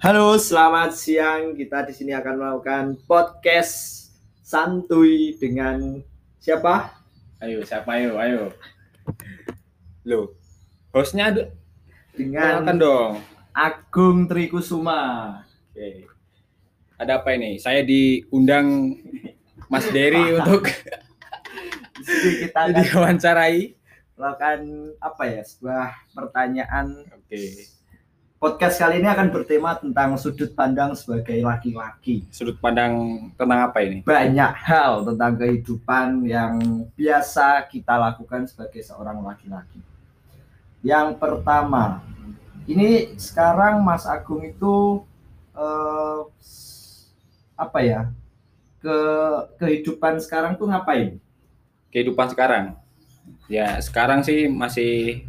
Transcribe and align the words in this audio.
Halo, 0.00 0.32
selamat 0.40 0.96
siang. 0.96 1.52
Kita 1.52 1.84
di 1.84 1.92
sini 1.92 2.16
akan 2.16 2.34
melakukan 2.40 2.84
podcast 3.04 4.08
santuy 4.40 5.36
dengan 5.36 6.00
siapa? 6.40 6.96
Ayo, 7.36 7.60
siapa 7.68 8.00
ayo, 8.00 8.16
ayo. 8.16 8.48
Loh, 10.08 10.32
hostnya 10.96 11.28
ada 11.28 11.52
Dengan 12.16 12.64
kenalkan 12.64 12.76
dong. 12.80 13.12
Agung 13.52 14.24
Trikusuma. 14.24 15.00
Oke. 15.68 16.08
Ada 16.96 17.20
apa 17.20 17.36
ini? 17.36 17.60
Saya 17.60 17.84
diundang 17.84 18.96
Mas 19.68 19.84
Dery 19.92 20.32
untuk 20.40 20.64
Di 22.00 22.02
sini 22.08 22.48
kita 22.48 22.72
akan 22.72 22.72
diwawancarai. 22.80 23.76
melakukan 24.16 24.60
apa 24.96 25.22
ya? 25.28 25.44
Sebuah 25.44 25.92
pertanyaan. 26.16 27.04
Oke. 27.20 27.79
Podcast 28.40 28.80
kali 28.80 29.04
ini 29.04 29.08
akan 29.12 29.28
bertema 29.28 29.76
tentang 29.76 30.16
sudut 30.16 30.56
pandang 30.56 30.96
sebagai 30.96 31.44
laki-laki. 31.44 32.24
Sudut 32.32 32.56
pandang 32.56 33.28
tentang 33.36 33.68
apa 33.68 33.84
ini? 33.84 34.00
Banyak 34.00 34.52
hal 34.64 35.04
tentang 35.04 35.36
kehidupan 35.36 36.24
yang 36.24 36.56
biasa 36.96 37.68
kita 37.68 38.00
lakukan 38.00 38.48
sebagai 38.48 38.80
seorang 38.80 39.20
laki-laki. 39.20 39.84
Yang 40.80 41.20
pertama, 41.20 42.00
ini 42.64 43.12
sekarang 43.20 43.84
Mas 43.84 44.08
Agung 44.08 44.40
itu 44.40 45.04
eh, 45.52 46.20
apa 47.60 47.78
ya? 47.84 48.08
Ke 48.80 48.96
kehidupan 49.60 50.16
sekarang 50.16 50.56
tuh 50.56 50.64
ngapain? 50.72 51.20
Kehidupan 51.92 52.32
sekarang. 52.32 52.72
Ya, 53.52 53.76
sekarang 53.84 54.24
sih 54.24 54.48
masih 54.48 55.28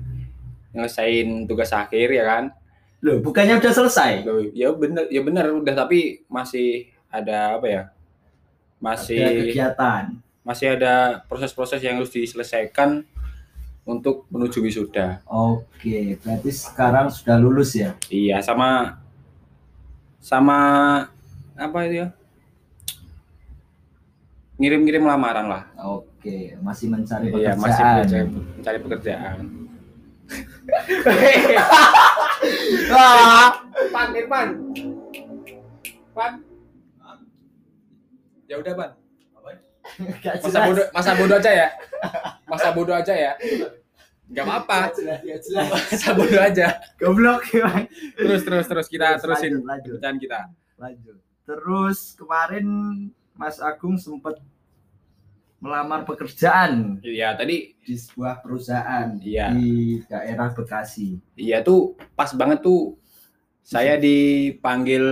nyelesain 0.72 1.44
tugas 1.44 1.76
akhir 1.76 2.08
ya 2.16 2.24
kan. 2.24 2.61
Loh, 3.02 3.18
bukannya 3.20 3.58
udah 3.58 3.74
selesai? 3.74 4.22
Loh, 4.24 4.46
Ya 4.54 4.70
bener, 4.70 5.10
ya 5.10 5.22
bener 5.22 5.50
udah 5.52 5.74
tapi 5.76 6.22
masih 6.30 6.86
ada 7.10 7.58
apa 7.58 7.66
ya? 7.66 7.84
Ada 7.84 8.82
Masih 8.82 9.18
kegiatan. 9.42 10.04
masih 10.42 10.74
ada 10.74 11.22
proses-proses 11.30 11.78
yang 11.82 12.02
harus 12.02 12.10
diselesaikan 12.10 13.06
untuk 13.86 14.26
menuju 14.30 14.62
wisuda. 14.62 15.22
Oke, 15.26 16.18
berarti 16.18 16.50
sekarang 16.50 17.10
sudah 17.10 17.38
lulus 17.38 17.78
ya? 17.78 17.94
Iya, 18.10 18.42
sama 18.42 18.98
sama 20.18 20.58
apa 21.54 21.78
itu 21.86 22.06
ya? 22.06 22.08
Ngirim-ngirim 24.58 25.02
lamaran 25.02 25.50
lah. 25.50 25.64
Oke, 25.82 26.54
masih 26.62 26.90
mencari 26.90 27.30
Iya, 27.30 27.54
pekerjaan. 27.54 27.58
masih 27.58 27.82
mencari, 27.82 28.26
mencari 28.58 28.78
pekerjaan. 28.78 29.38
Ah, 32.92 33.62
Pan, 33.94 34.10
Irfan. 34.16 34.48
Pan. 36.12 36.34
Ya 38.50 38.56
udah, 38.60 38.74
Pan. 38.76 38.92
Masa 40.42 40.60
bodoh, 40.68 40.86
masa 40.94 41.12
bodoh 41.16 41.38
aja 41.38 41.52
ya. 41.52 41.70
Masa 42.48 42.68
bodoh 42.72 42.96
aja 42.96 43.14
ya. 43.14 43.34
Gak 44.32 44.46
apa-apa. 44.48 44.96
Masa 45.92 46.10
bodoh 46.16 46.42
aja. 46.42 46.80
Goblok 46.96 47.48
gimana? 47.52 47.86
Terus 48.16 48.42
terus 48.48 48.66
terus 48.68 48.88
kita 48.88 49.20
Terus, 49.20 49.40
terusin 49.40 49.60
lanjut, 49.64 50.00
lanjut. 50.00 50.22
kita. 50.24 50.40
Lanjut. 50.80 51.18
Terus 51.44 52.16
kemarin 52.16 52.68
Mas 53.36 53.60
Agung 53.60 53.98
sempat 54.00 54.40
melamar 55.62 56.04
pekerjaan 56.04 56.98
Iya, 57.00 57.38
tadi 57.38 57.78
di 57.78 57.94
sebuah 57.94 58.42
perusahaan 58.42 59.14
Iya. 59.16 59.54
di 59.54 60.02
daerah 60.04 60.50
Bekasi. 60.50 61.22
Iya 61.34 61.62
tuh 61.62 61.94
pas 62.12 62.34
banget 62.34 62.60
tuh 62.60 62.98
saya 63.62 63.96
dipanggil 63.96 65.06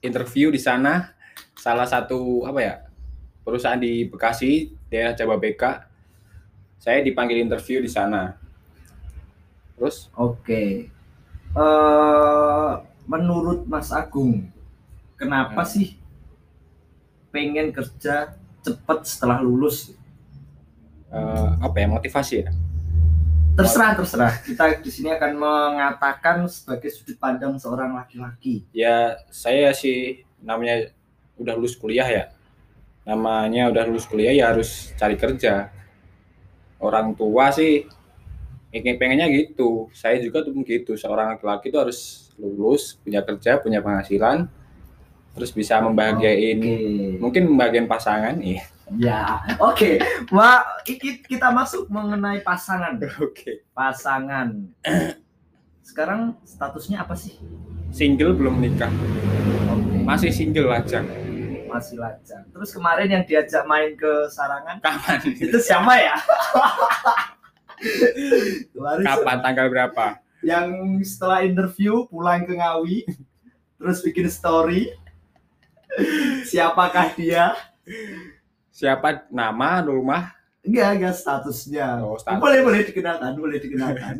interview 0.00 0.50
di 0.50 0.58
sana 0.58 1.14
salah 1.54 1.86
satu 1.86 2.42
apa 2.42 2.58
ya 2.58 2.74
perusahaan 3.40 3.78
di 3.78 4.04
Bekasi 4.04 4.74
daerah 4.90 5.14
Jababeka 5.14 5.86
saya 6.76 7.00
dipanggil 7.00 7.40
interview 7.40 7.78
di 7.78 7.88
sana 7.88 8.34
terus 9.74 10.10
Oke. 10.12 10.90
eh 11.54 12.72
menurut 13.04 13.62
Mas 13.64 13.88
Agung, 13.90 14.48
kenapa 15.14 15.60
Hmm. 15.60 15.70
sih 15.70 15.88
pengen 17.30 17.70
kerja 17.70 18.34
cepat 18.64 19.04
setelah 19.04 19.38
lulus? 19.44 19.92
eh, 21.14 21.50
apa 21.62 21.76
ya 21.78 21.86
motivasi 21.86 22.36
ya 22.42 22.50
Terserah, 23.54 23.94
terserah. 23.94 24.34
Kita 24.42 24.82
di 24.82 24.90
sini 24.90 25.14
akan 25.14 25.38
mengatakan 25.38 26.42
sebagai 26.50 26.90
sudut 26.90 27.14
pandang 27.22 27.54
seorang 27.54 27.94
laki-laki. 27.94 28.66
ya 28.74 29.14
saya 29.30 29.70
sih 29.70 30.26
namanya 30.42 30.90
udah 31.38 31.54
lulus 31.54 31.78
kuliah 31.78 32.06
ya 32.06 32.24
namanya 33.06 33.70
udah 33.70 33.84
lulus 33.86 34.10
kuliah 34.10 34.34
ya 34.34 34.50
harus 34.50 34.90
cari 34.98 35.14
kerja 35.14 35.70
orang 36.80 37.14
tua 37.14 37.54
sih 37.54 37.86
ingin 38.74 38.98
pengennya 38.98 39.30
gitu 39.30 39.86
saya 39.94 40.18
juga 40.18 40.42
tuh 40.42 40.50
begitu 40.56 40.98
seorang 40.98 41.36
laki-laki 41.36 41.70
itu 41.70 41.78
harus 41.78 42.30
lulus 42.34 42.98
punya 43.02 43.22
kerja 43.22 43.62
punya 43.62 43.78
penghasilan 43.78 44.50
terus 45.34 45.50
bisa 45.50 45.78
membahagiain 45.78 46.58
Oke. 46.58 46.74
mungkin 47.18 47.42
membahagiain 47.46 47.86
pasangan 47.86 48.38
iya 48.38 48.64
Ya, 48.94 49.40
oke. 49.56 49.96
Wah, 50.28 50.60
iki- 50.84 51.24
kita 51.24 51.48
masuk 51.48 51.88
mengenai 51.88 52.44
pasangan. 52.44 53.00
oke 53.16 53.64
Pasangan. 53.72 54.60
Sekarang 55.80 56.36
statusnya 56.44 57.00
apa 57.00 57.16
sih? 57.16 57.32
single 57.88 58.36
belum 58.36 58.60
nikah 58.60 58.92
Oke. 59.72 60.04
masih 60.04 60.28
single 60.28 60.68
aja 60.68 61.00
Masih 61.64 61.96
lajang. 61.96 62.44
Terus 62.44 62.70
kemarin 62.70 63.08
yang 63.08 63.24
diajak 63.24 63.64
main 63.64 63.96
ke 63.96 64.28
Sarangan 64.28 64.76
kapan 64.78 65.18
itu 65.48 65.58
siapa 65.58 65.94
ya? 65.96 66.14
Kapan 69.00 69.38
tanggal 69.40 69.66
berapa 69.68 70.20
Yang 70.44 70.68
setelah 71.08 71.40
interview 71.40 72.04
pulang 72.04 72.44
ke 72.44 72.52
Ngawi, 72.52 73.08
terus 73.74 74.04
bikin 74.04 74.28
story. 74.28 74.92
Siapakah 76.50 77.14
dia? 77.14 77.54
siapa 78.74 79.30
nama 79.30 79.84
rumah 79.86 80.34
Enggak, 80.64 80.90
enggak 80.96 81.14
statusnya. 81.20 82.00
Oh, 82.00 82.16
status. 82.16 82.40
Boleh, 82.40 82.64
boleh 82.64 82.80
dikenalkan, 82.88 83.36
boleh 83.36 83.60
dikenalkan. 83.60 84.16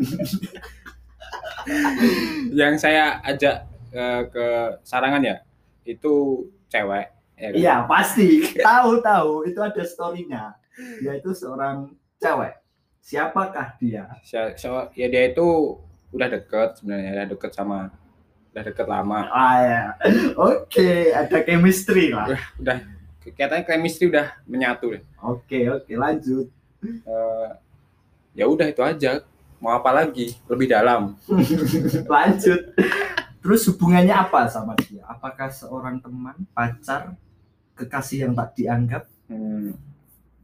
yang 2.53 2.77
saya 2.77 3.17
ajak 3.25 3.65
eh, 3.97 4.23
ke 4.29 4.47
Sarangan 4.85 5.25
ya 5.25 5.41
itu 5.89 6.45
cewek 6.69 7.09
ya 7.41 7.49
kan? 7.49 7.57
Iya, 7.57 7.75
pasti. 7.89 8.29
Tahu, 8.61 9.01
tahu. 9.01 9.49
Itu 9.49 9.65
ada 9.65 9.83
story-nya. 9.89 10.53
Dia 11.01 11.17
itu 11.17 11.33
seorang 11.33 11.97
cewek. 12.21 12.61
Siapakah 13.01 13.81
dia? 13.81 14.05
So- 14.61 14.93
ya 14.93 15.09
dia 15.09 15.33
itu 15.33 15.81
udah 16.13 16.29
deket 16.29 16.79
sebenarnya 16.79 17.25
udah 17.25 17.29
deket 17.33 17.53
sama 17.57 17.89
udah 18.55 18.63
deket 18.65 18.87
lama 18.87 19.27
Ah, 19.29 19.57
ya. 19.59 19.83
Oke, 20.37 21.11
ada 21.11 21.43
chemistry 21.43 22.09
lah. 22.09 22.31
udah 22.55 22.79
kelihatannya 23.21 23.67
chemistry 23.67 24.07
udah 24.07 24.31
menyatu 24.45 24.95
deh 24.95 25.03
Oke, 25.19 25.67
oke, 25.67 25.91
lanjut. 25.91 26.47
Eh, 26.85 27.49
ya 28.33 28.47
udah 28.47 28.67
itu 28.67 28.79
aja 28.79 29.27
mau 29.59 29.73
apa 29.73 29.91
lagi 29.91 30.39
lebih 30.47 30.69
dalam 30.69 31.19
lanjut. 32.15 32.61
Terus 33.41 33.67
hubungannya 33.67 34.13
apa 34.13 34.47
sama 34.47 34.73
dia? 34.79 35.03
Apakah 35.05 35.49
seorang 35.49 35.99
teman, 35.99 36.33
pacar, 36.51 37.13
kekasih 37.75 38.25
yang 38.25 38.33
tak 38.33 38.55
dianggap, 38.55 39.05
Hmm, 39.25 39.73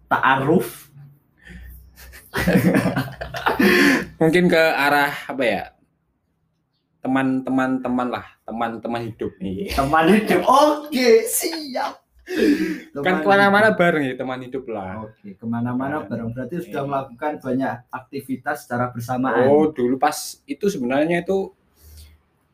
ta'aruf? 0.06 0.88
mungkin 4.16 4.46
ke 4.46 4.56
arah 4.56 5.12
apa 5.26 5.42
ya 5.42 5.62
teman-teman 7.00 7.80
teman 7.80 8.08
lah 8.12 8.26
teman-teman 8.44 9.00
hidup 9.08 9.32
nih 9.40 9.72
Teman 9.72 10.04
hidup. 10.12 10.44
Oke, 10.44 11.24
siap. 11.24 12.04
kan 12.30 12.92
Teman 12.94 13.24
ke 13.24 13.26
mana-mana 13.26 13.68
hidup. 13.72 13.80
bareng 13.80 14.04
ya 14.06 14.14
teman 14.14 14.40
hidup 14.44 14.64
lah 14.70 15.08
Oke, 15.08 15.34
ke 15.34 15.46
mana-mana 15.48 16.04
bareng. 16.04 16.30
Berarti 16.30 16.62
sudah 16.62 16.84
melakukan 16.86 17.40
banyak 17.42 17.74
aktivitas 17.90 18.68
secara 18.68 18.92
bersamaan. 18.92 19.48
Oh, 19.48 19.72
dulu 19.72 19.96
pas 19.96 20.38
itu 20.44 20.66
sebenarnya 20.68 21.24
itu 21.24 21.50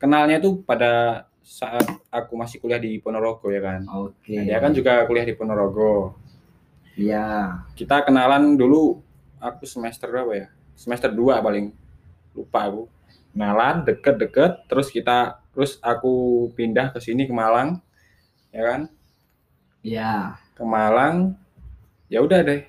kenalnya 0.01 0.41
itu 0.41 0.63
pada 0.63 1.25
saat 1.47 1.83
aku 2.11 2.35
masih 2.35 2.59
kuliah 2.59 2.79
di 2.79 2.99
Ponorogo 2.99 3.47
ya 3.47 3.61
kan. 3.63 3.83
Oke. 3.87 4.35
Nah, 4.35 4.43
dia 4.47 4.59
kan 4.59 4.71
juga 4.75 5.05
kuliah 5.07 5.27
di 5.27 5.35
Ponorogo. 5.35 6.17
Iya. 6.97 7.61
Kita 7.77 8.01
kenalan 8.01 8.57
dulu 8.57 8.99
aku 9.37 9.63
semester 9.69 10.09
berapa 10.09 10.33
ya? 10.33 10.47
Semester 10.73 11.13
2 11.13 11.39
paling. 11.39 11.71
Lupa 12.33 12.69
aku. 12.69 12.89
Kenalan 13.37 13.85
deket-deket 13.85 14.65
terus 14.65 14.89
kita 14.89 15.37
terus 15.53 15.77
aku 15.85 16.49
pindah 16.57 16.89
ke 16.89 16.97
sini 16.97 17.29
ke 17.29 17.33
Malang. 17.37 17.77
Ya 18.49 18.61
kan? 18.65 18.81
Iya. 19.85 20.41
Ke 20.57 20.65
Malang. 20.65 21.37
Ya 22.09 22.25
udah 22.25 22.41
deh. 22.41 22.65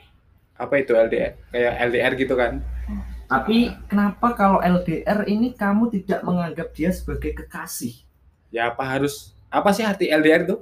Apa 0.61 0.85
itu 0.85 0.93
LDR? 0.93 1.41
Kayak 1.49 1.75
LDR 1.89 2.13
gitu 2.21 2.35
kan. 2.37 2.61
Tapi 3.33 3.73
kenapa 3.89 4.37
kalau 4.37 4.61
LDR 4.61 5.25
ini 5.25 5.57
kamu 5.57 5.89
tidak 5.89 6.21
menganggap 6.21 6.69
dia 6.77 6.93
sebagai 6.93 7.33
kekasih? 7.33 8.05
ya 8.49 8.73
apa 8.73 8.85
harus 8.85 9.33
apa 9.49 9.71
sih 9.73 9.85
arti 9.85 10.09
LDR 10.09 10.45
itu 10.45 10.57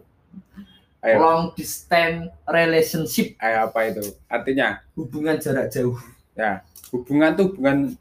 ayo 1.02 1.16
Long 1.22 1.54
distance 1.54 2.34
relationship, 2.46 3.38
ayo 3.38 3.70
apa 3.70 3.78
itu 3.86 4.02
artinya 4.26 4.82
hubungan 4.98 5.38
jarak 5.38 5.70
jauh. 5.70 5.98
ya 6.34 6.62
hubungan 6.90 7.32
tuh 7.38 7.54
hubungan 7.54 7.94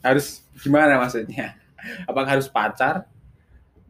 harus 0.00 0.40
gimana 0.56 1.00
maksudnya 1.00 1.56
apakah 2.04 2.36
harus 2.36 2.48
pacar 2.48 3.04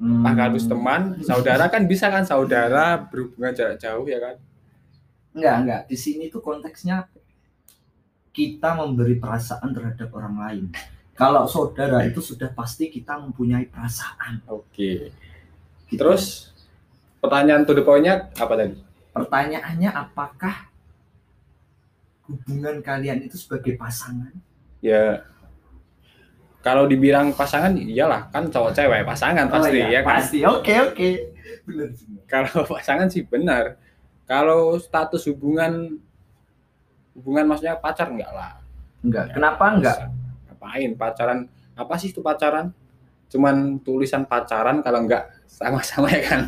Hmm. 0.00 0.24
apakah 0.24 0.48
harus 0.48 0.64
teman 0.64 1.20
saudara 1.20 1.68
kan 1.68 1.84
bisa 1.84 2.08
kan 2.08 2.24
saudara 2.24 2.96
berhubungan 3.12 3.52
jarak 3.52 3.76
jauh 3.76 4.08
ya 4.08 4.16
kan 4.16 4.36
Enggak, 5.30 5.56
enggak. 5.60 5.82
Di 5.86 5.96
sini 6.00 6.26
tuh 6.26 6.40
konteksnya 6.40 7.04
kita 8.32 8.80
memberi 8.80 9.20
perasaan 9.20 9.70
terhadap 9.70 10.08
orang 10.16 10.36
lain. 10.40 10.64
Kalau 11.12 11.44
saudara 11.44 12.00
itu 12.02 12.18
sudah 12.24 12.48
pasti 12.50 12.88
kita 12.88 13.20
mempunyai 13.20 13.68
perasaan. 13.68 14.40
oke 14.48 15.12
Gitu. 15.84 16.00
terus 16.00 16.48
pertanyaan 17.20 17.68
to 17.68 17.76
the 17.76 17.84
point-nya 17.84 18.32
apa 18.40 18.54
tadi 18.56 18.80
pertanyaannya 19.12 19.90
apakah 19.92 20.70
hubungan 22.24 22.80
kalian 22.80 23.26
itu 23.26 23.36
sebagai 23.36 23.74
pasangan? 23.76 24.32
ya 24.80 25.26
kalau 26.60 26.84
dibilang 26.84 27.32
pasangan 27.32 27.72
iyalah 27.72 28.28
kan 28.28 28.46
cowok 28.46 28.72
cewek 28.72 29.00
pasangan 29.02 29.48
pasti 29.48 29.80
Oh 29.80 29.88
iya, 29.88 29.88
ya 29.90 30.00
kan 30.02 30.16
Pasti. 30.18 30.38
Oke, 30.42 30.74
oke. 30.78 31.08
Benar. 31.64 31.88
benar. 31.88 32.24
kalau 32.26 32.54
pasangan 32.72 33.08
sih 33.08 33.22
benar 33.22 33.64
kalau 34.24 34.60
status 34.76 35.26
hubungan 35.26 35.98
hubungan 37.12 37.44
maksudnya 37.46 37.76
pacar 37.76 38.08
enggak 38.08 38.30
lah 38.30 38.56
Enggak. 39.00 39.32
Kenapa 39.32 39.64
enggak? 39.70 39.96
Bisa. 39.98 40.12
ngapain 40.46 40.90
pacaran 40.94 41.38
apa 41.72 41.94
sih 41.96 42.08
itu 42.08 42.20
pacaran 42.20 42.68
cuman 43.26 43.56
tulisan 43.80 44.22
pacaran 44.22 44.80
kalau 44.80 45.00
enggak 45.00 45.32
sama-sama 45.46 46.08
ya 46.08 46.22
kan 46.22 46.42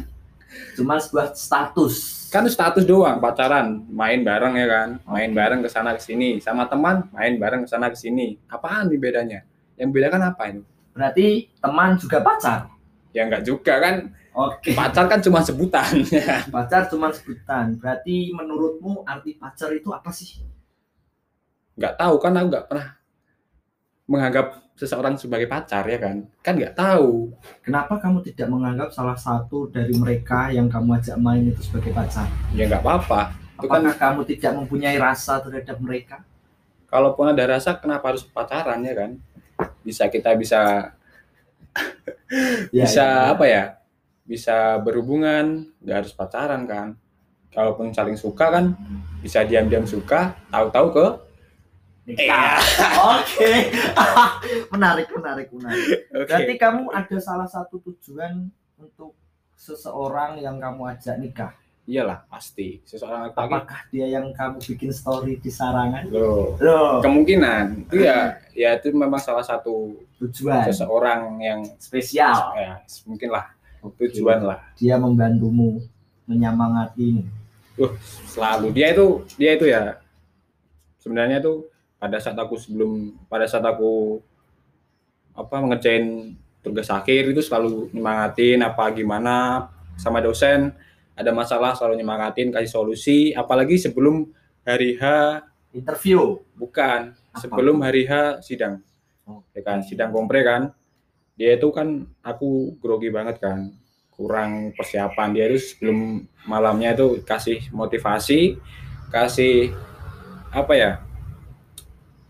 Cuma 0.76 1.00
sebuah 1.00 1.32
status. 1.32 2.28
kan 2.28 2.44
status 2.44 2.84
doang 2.84 3.16
pacaran 3.18 3.80
main 3.88 4.20
bareng 4.20 4.52
ya 4.52 4.66
kan 4.66 4.88
main 5.06 5.32
bareng 5.32 5.60
ke 5.60 5.68
sana 5.68 5.92
ke 5.92 6.00
sini 6.00 6.36
sama 6.38 6.64
teman 6.64 7.08
main 7.10 7.36
bareng 7.36 7.64
ke 7.64 7.68
sana 7.68 7.88
ke 7.88 7.96
sini 7.96 8.36
apaan 8.46 8.86
nih 8.86 8.96
bedanya 8.96 9.40
yang 9.74 9.90
bedakan 9.90 10.22
apa 10.26 10.42
ini 10.48 10.62
Berarti 10.92 11.26
teman 11.56 11.96
juga 11.96 12.20
pacar. 12.20 12.68
ya 13.10 13.24
enggak 13.24 13.42
juga 13.42 13.74
kan 13.78 13.94
Oke. 14.32 14.72
pacar 14.72 15.04
kan 15.06 15.20
cuma 15.20 15.40
sebutan 15.40 15.92
Pacar 16.54 16.88
cuma 16.88 17.08
sebutan. 17.08 17.76
Berarti 17.76 18.30
menurutmu 18.30 19.04
arti 19.04 19.34
pacar 19.34 19.68
itu 19.70 19.88
apa 19.88 20.08
sih? 20.08 20.40
nggak 21.72 21.96
tahu 21.96 22.14
kan 22.16 22.32
aku 22.34 22.46
nggak 22.48 22.66
pernah 22.66 22.88
menganggap 24.04 24.46
seseorang 24.74 25.16
sebagai 25.16 25.46
pacar 25.46 25.84
ya 25.84 25.96
kan 25.96 26.16
kan 26.40 26.52
nggak 26.52 26.74
tahu 26.74 27.32
Kenapa 27.60 27.96
kamu 27.96 28.20
tidak 28.22 28.48
menganggap 28.48 28.88
salah 28.90 29.16
satu 29.16 29.68
dari 29.68 29.94
mereka 29.94 30.48
yang 30.48 30.68
kamu 30.68 31.00
ajak 31.00 31.16
main 31.16 31.44
itu 31.44 31.60
sebagai 31.62 31.92
pacar? 31.92 32.28
ya 32.52 32.68
nggak 32.68 32.80
apa-apa 32.80 33.32
itu 33.56 33.66
kan 33.66 33.80
Apakah 33.80 33.96
kamu 33.96 34.20
tidak 34.26 34.52
mempunyai 34.54 34.96
rasa 34.98 35.40
terhadap 35.40 35.76
mereka? 35.78 36.20
kalaupun 36.88 37.32
ada 37.32 37.56
rasa 37.56 37.72
kenapa 37.72 38.12
harus 38.12 38.20
pacaran 38.22 38.84
ya 38.84 38.92
kan 38.92 39.10
bisa 39.82 40.08
kita 40.08 40.34
bisa 40.38 40.92
Ya, 42.72 42.88
bisa 42.88 43.04
ya. 43.04 43.32
apa 43.36 43.44
ya 43.44 43.64
bisa 44.24 44.80
berhubungan 44.80 45.68
nggak 45.84 45.96
harus 46.04 46.12
pacaran 46.16 46.64
kan 46.64 46.96
kalaupun 47.52 47.92
saling 47.92 48.16
suka 48.16 48.48
kan 48.48 48.72
bisa 49.20 49.44
diam-diam 49.44 49.84
suka 49.84 50.32
tahu-tahu 50.48 50.88
ke 50.96 51.06
Nikah. 52.02 52.58
Oke. 53.22 53.70
menarik, 54.74 55.06
menarik, 55.14 55.48
menarik. 55.54 55.86
oke 56.10 56.26
Berarti 56.26 56.54
kamu 56.58 56.90
ada 56.90 57.18
salah 57.22 57.46
satu 57.46 57.78
tujuan 57.78 58.50
untuk 58.74 59.14
seseorang 59.54 60.42
yang 60.42 60.58
kamu 60.58 60.98
ajak 60.98 61.22
nikah. 61.22 61.54
Iyalah 61.86 62.22
pasti. 62.30 62.78
Seseorang 62.86 63.30
laki 63.30 63.36
Apakah 63.38 63.80
dia 63.90 64.06
yang 64.06 64.30
kamu 64.30 64.58
bikin 64.62 64.90
story 64.94 65.38
di 65.42 65.50
sarangan? 65.50 66.06
loh. 66.08 66.54
Loh, 66.62 67.02
kemungkinan. 67.02 67.90
Itu 67.90 68.06
ya 68.06 68.38
ya 68.54 68.78
itu 68.78 68.94
memang 68.94 69.18
salah 69.18 69.42
satu 69.42 69.98
tujuan. 70.22 70.68
seseorang 70.70 71.42
yang 71.42 71.60
spesial. 71.82 72.54
ya 72.54 72.78
mungkin 73.06 73.34
lah 73.34 73.50
tujuan 73.98 74.46
lah. 74.46 74.60
Dia 74.78 74.94
membantumu, 74.98 75.82
menyemangatimu. 76.30 77.26
selalu. 78.28 78.70
Dia 78.76 78.94
itu 78.94 79.06
dia 79.40 79.50
itu 79.58 79.66
ya 79.66 79.96
sebenarnya 81.02 81.42
tuh 81.42 81.66
pada 81.98 82.20
saat 82.22 82.38
aku 82.38 82.54
sebelum 82.54 83.16
pada 83.26 83.48
saat 83.48 83.64
aku 83.66 84.22
apa 85.32 85.56
mengerjain 85.58 86.36
tugas 86.62 86.86
akhir 86.92 87.34
itu 87.34 87.42
selalu 87.42 87.90
nyemangatin 87.90 88.62
apa 88.62 88.92
gimana 88.94 89.66
sama 89.98 90.22
dosen 90.22 90.70
ada 91.12 91.30
masalah 91.30 91.76
selalu 91.76 92.00
nyemangatin 92.00 92.48
kasih 92.52 92.70
solusi 92.70 93.18
apalagi 93.36 93.76
sebelum 93.76 94.32
hari 94.64 94.96
H 94.96 95.04
Interview. 95.72 96.40
bukan 96.56 97.12
Apa? 97.12 97.40
sebelum 97.40 97.80
hari 97.84 98.04
H 98.08 98.44
sidang 98.44 98.80
Oke. 99.24 99.56
ya 99.56 99.60
kan 99.64 99.78
sidang 99.84 100.10
kompre 100.12 100.44
kan 100.44 100.72
dia 101.36 101.56
itu 101.56 101.68
kan 101.72 102.04
aku 102.20 102.76
grogi 102.80 103.08
banget 103.08 103.40
kan 103.40 103.72
kurang 104.12 104.76
persiapan 104.76 105.28
dia 105.32 105.44
itu 105.48 105.58
sebelum 105.60 106.28
malamnya 106.44 106.92
itu 106.92 107.24
kasih 107.24 107.64
motivasi 107.72 108.60
kasih 109.08 109.72
apa 110.52 110.72
ya 110.76 110.90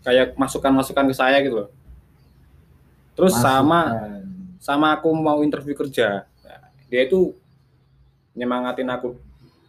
kayak 0.03 0.35
masukan-masukan 0.39 1.11
ke 1.11 1.15
saya 1.15 1.43
gitu 1.43 1.67
loh 1.67 1.69
terus 3.13 3.35
sama 3.35 3.91
Masukan. 3.91 4.23
sama 4.63 4.87
aku 4.95 5.09
mau 5.11 5.43
interview 5.43 5.75
kerja 5.75 6.23
dia 6.87 7.01
itu 7.03 7.35
nyemangatin 8.33 8.89
aku 8.89 9.17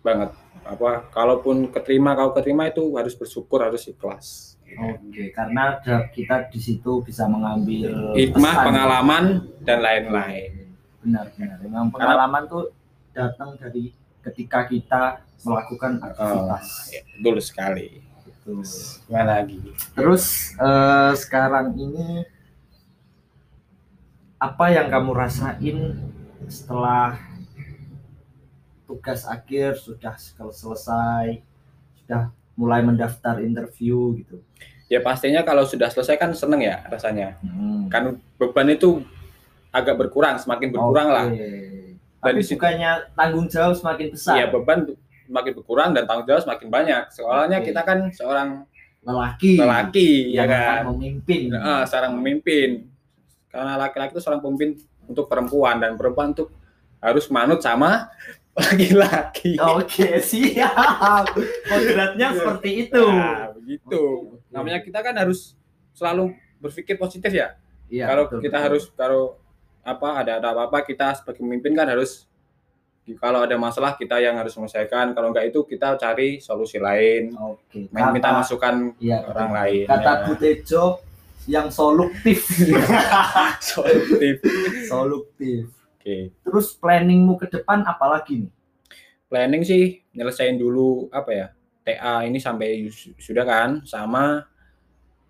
banget 0.01 0.33
apa 0.65 1.09
kalaupun 1.13 1.69
keterima 1.69 2.13
kalau 2.13 2.33
keterima 2.33 2.69
itu 2.69 2.97
harus 2.97 3.13
bersyukur 3.13 3.61
harus 3.61 3.85
ikhlas 3.85 4.57
Oke, 4.75 5.31
karena 5.31 5.79
kita 6.11 6.51
di 6.51 6.59
situ 6.59 6.99
bisa 6.99 7.31
mengambil 7.31 8.11
hikmah 8.19 8.55
pesan. 8.55 8.65
pengalaman 8.67 9.25
dan 9.63 9.79
lain-lain 9.79 10.51
Benar, 10.99 11.29
benar. 11.37 11.61
Memang 11.61 11.93
pengalaman 11.93 12.43
tuh 12.49 12.73
datang 13.13 13.55
dari 13.61 13.93
ketika 14.25 14.65
kita 14.65 15.21
melakukan 15.45 16.01
aktivitas. 16.01 16.91
ya, 16.91 17.03
betul 17.07 17.37
sekali 17.39 18.01
gimana 19.05 19.41
lagi 19.41 19.57
Terus 19.95 20.25
eh, 20.57 21.13
sekarang 21.17 21.77
ini 21.77 22.25
apa 24.37 24.65
yang 24.69 24.93
kamu 24.93 25.11
rasain 25.13 25.79
setelah 26.45 27.17
tugas 28.85 29.25
akhir 29.25 29.77
sudah 29.77 30.15
sel- 30.15 30.53
selesai, 30.53 31.41
sudah 31.99 32.29
mulai 32.55 32.81
mendaftar 32.81 33.41
interview 33.41 34.15
gitu? 34.17 34.39
ya 34.85 35.01
pastinya 35.01 35.41
kalau 35.41 35.65
sudah 35.65 35.89
selesai 35.89 36.15
kan 36.15 36.31
seneng 36.31 36.61
ya 36.61 36.85
rasanya 36.87 37.41
Hmm. 37.41 37.89
kan 37.89 38.03
beban 38.37 38.69
itu 38.69 39.01
agak 39.71 39.97
berkurang 39.97 40.37
semakin 40.37 40.69
berkurang 40.71 41.09
lah 41.09 41.27
Tapi 42.21 42.37
di 42.37 42.43
situ- 42.43 42.55
bukannya 42.55 43.11
tanggung 43.11 43.49
jawab 43.49 43.73
semakin 43.75 44.13
besar. 44.13 44.37
ya 44.37 44.47
beban 44.47 44.93
semakin 45.25 45.53
berkurang 45.55 45.91
dan 45.91 46.05
tanggung 46.05 46.25
jawab 46.27 46.43
semakin 46.43 46.69
banyak 46.69 47.03
soalnya 47.11 47.59
Oke. 47.59 47.67
kita 47.67 47.81
kan 47.83 47.99
seorang 48.09 48.49
lelaki, 49.03 49.57
lelaki 49.57 50.09
ya 50.31 50.45
yang 50.45 50.49
kan 50.49 50.61
akan 50.79 50.87
memimpin. 50.95 51.41
Seorang 51.83 52.13
memimpin 52.15 52.71
karena 53.49 53.73
laki-laki 53.79 54.11
itu 54.11 54.21
seorang 54.21 54.41
pemimpin 54.41 54.71
untuk 55.05 55.27
perempuan 55.27 55.77
dan 55.77 55.93
perempuan 55.95 56.31
untuk 56.31 56.53
harus 56.99 57.25
manut 57.29 57.59
sama 57.59 58.13
laki-laki 58.55 59.59
Oke, 59.59 60.23
siap. 60.23 61.27
Kodratnya 61.67 62.29
seperti 62.33 62.87
itu. 62.87 63.03
Nah, 63.03 63.51
begitu 63.51 64.03
Oke, 64.31 64.47
namanya 64.55 64.79
kita 64.79 65.03
kan 65.03 65.15
harus 65.19 65.59
selalu 65.91 66.35
berpikir 66.59 66.95
positif 66.95 67.31
ya 67.31 67.59
Iya, 67.91 68.09
kalau 68.09 68.25
betul, 68.27 68.41
kita 68.41 68.57
betul. 68.57 68.67
harus 68.71 68.85
kalau 68.95 69.23
apa 69.85 70.09
ada 70.25 70.33
ada 70.41 70.49
apa-apa 70.57 70.81
kita 70.83 71.13
sebagai 71.13 71.45
pemimpin 71.45 71.77
kan 71.77 71.85
harus 71.85 72.25
kalau 73.21 73.45
ada 73.45 73.53
masalah 73.61 73.93
kita 73.95 74.17
yang 74.17 74.33
harus 74.35 74.57
menyelesaikan 74.57 75.13
kalau 75.13 75.29
enggak 75.29 75.53
itu 75.53 75.61
kita 75.69 76.01
cari 76.01 76.41
solusi 76.41 76.81
lain 76.81 77.37
Oke. 77.37 77.93
main 77.93 78.09
minta 78.17 78.33
Kata, 78.33 78.39
masukan 78.41 78.75
iya, 78.97 79.21
orang 79.29 79.53
betul. 79.53 79.61
lain 79.61 79.85
Kata 79.93 80.09
ya. 80.09 80.23
Bu 80.25 80.33
Tejo 80.41 80.85
yang 81.45 81.69
soluktif. 81.69 82.41
solutif 83.61 84.37
soluktif. 84.91 85.69
Oke 86.05 86.37
Terus 86.37 86.77
planningmu 86.77 87.41
ke 87.41 87.49
depan 87.49 87.81
apalagi 87.83 88.45
nih? 88.45 88.53
planning 89.25 89.65
sih 89.65 90.05
nyelesain 90.13 90.55
dulu 90.55 91.09
apa 91.09 91.31
ya 91.33 91.47
TA 91.81 92.23
ini 92.23 92.37
sampai 92.37 92.87
su- 92.89 93.17
sudah 93.17 93.43
kan 93.43 93.71
sama 93.83 94.45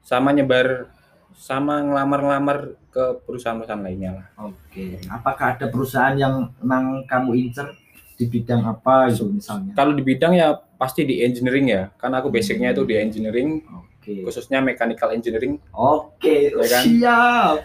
sama 0.02 0.34
nyebar 0.34 0.90
sama 1.32 1.78
ngelamar-ngelamar 1.80 2.58
ke 2.90 3.04
perusahaan-perusahaan 3.24 3.80
lainnya 3.80 4.10
lah 4.14 4.26
Oke. 4.44 4.98
Apakah 5.06 5.54
ada 5.54 5.66
perusahaan 5.66 6.14
yang 6.14 6.50
memang 6.58 7.06
kamu 7.06 7.38
incer 7.40 7.70
di 8.14 8.26
bidang 8.26 8.62
apa 8.62 9.10
gitu 9.10 9.30
misalnya? 9.30 9.72
kalau 9.72 9.90
di 9.90 10.02
bidang 10.02 10.34
ya 10.34 10.52
pasti 10.74 11.02
di 11.02 11.22
engineering 11.22 11.66
ya 11.66 11.82
karena 11.94 12.18
aku 12.18 12.30
basicnya 12.30 12.70
itu 12.70 12.82
di 12.82 12.94
engineering 12.94 13.62
Oke. 13.70 14.22
khususnya 14.22 14.58
mechanical 14.58 15.10
engineering 15.10 15.58
Oke, 15.70 16.50
Ya 16.50 16.66
kan? 16.66 16.82
siap. 16.84 17.56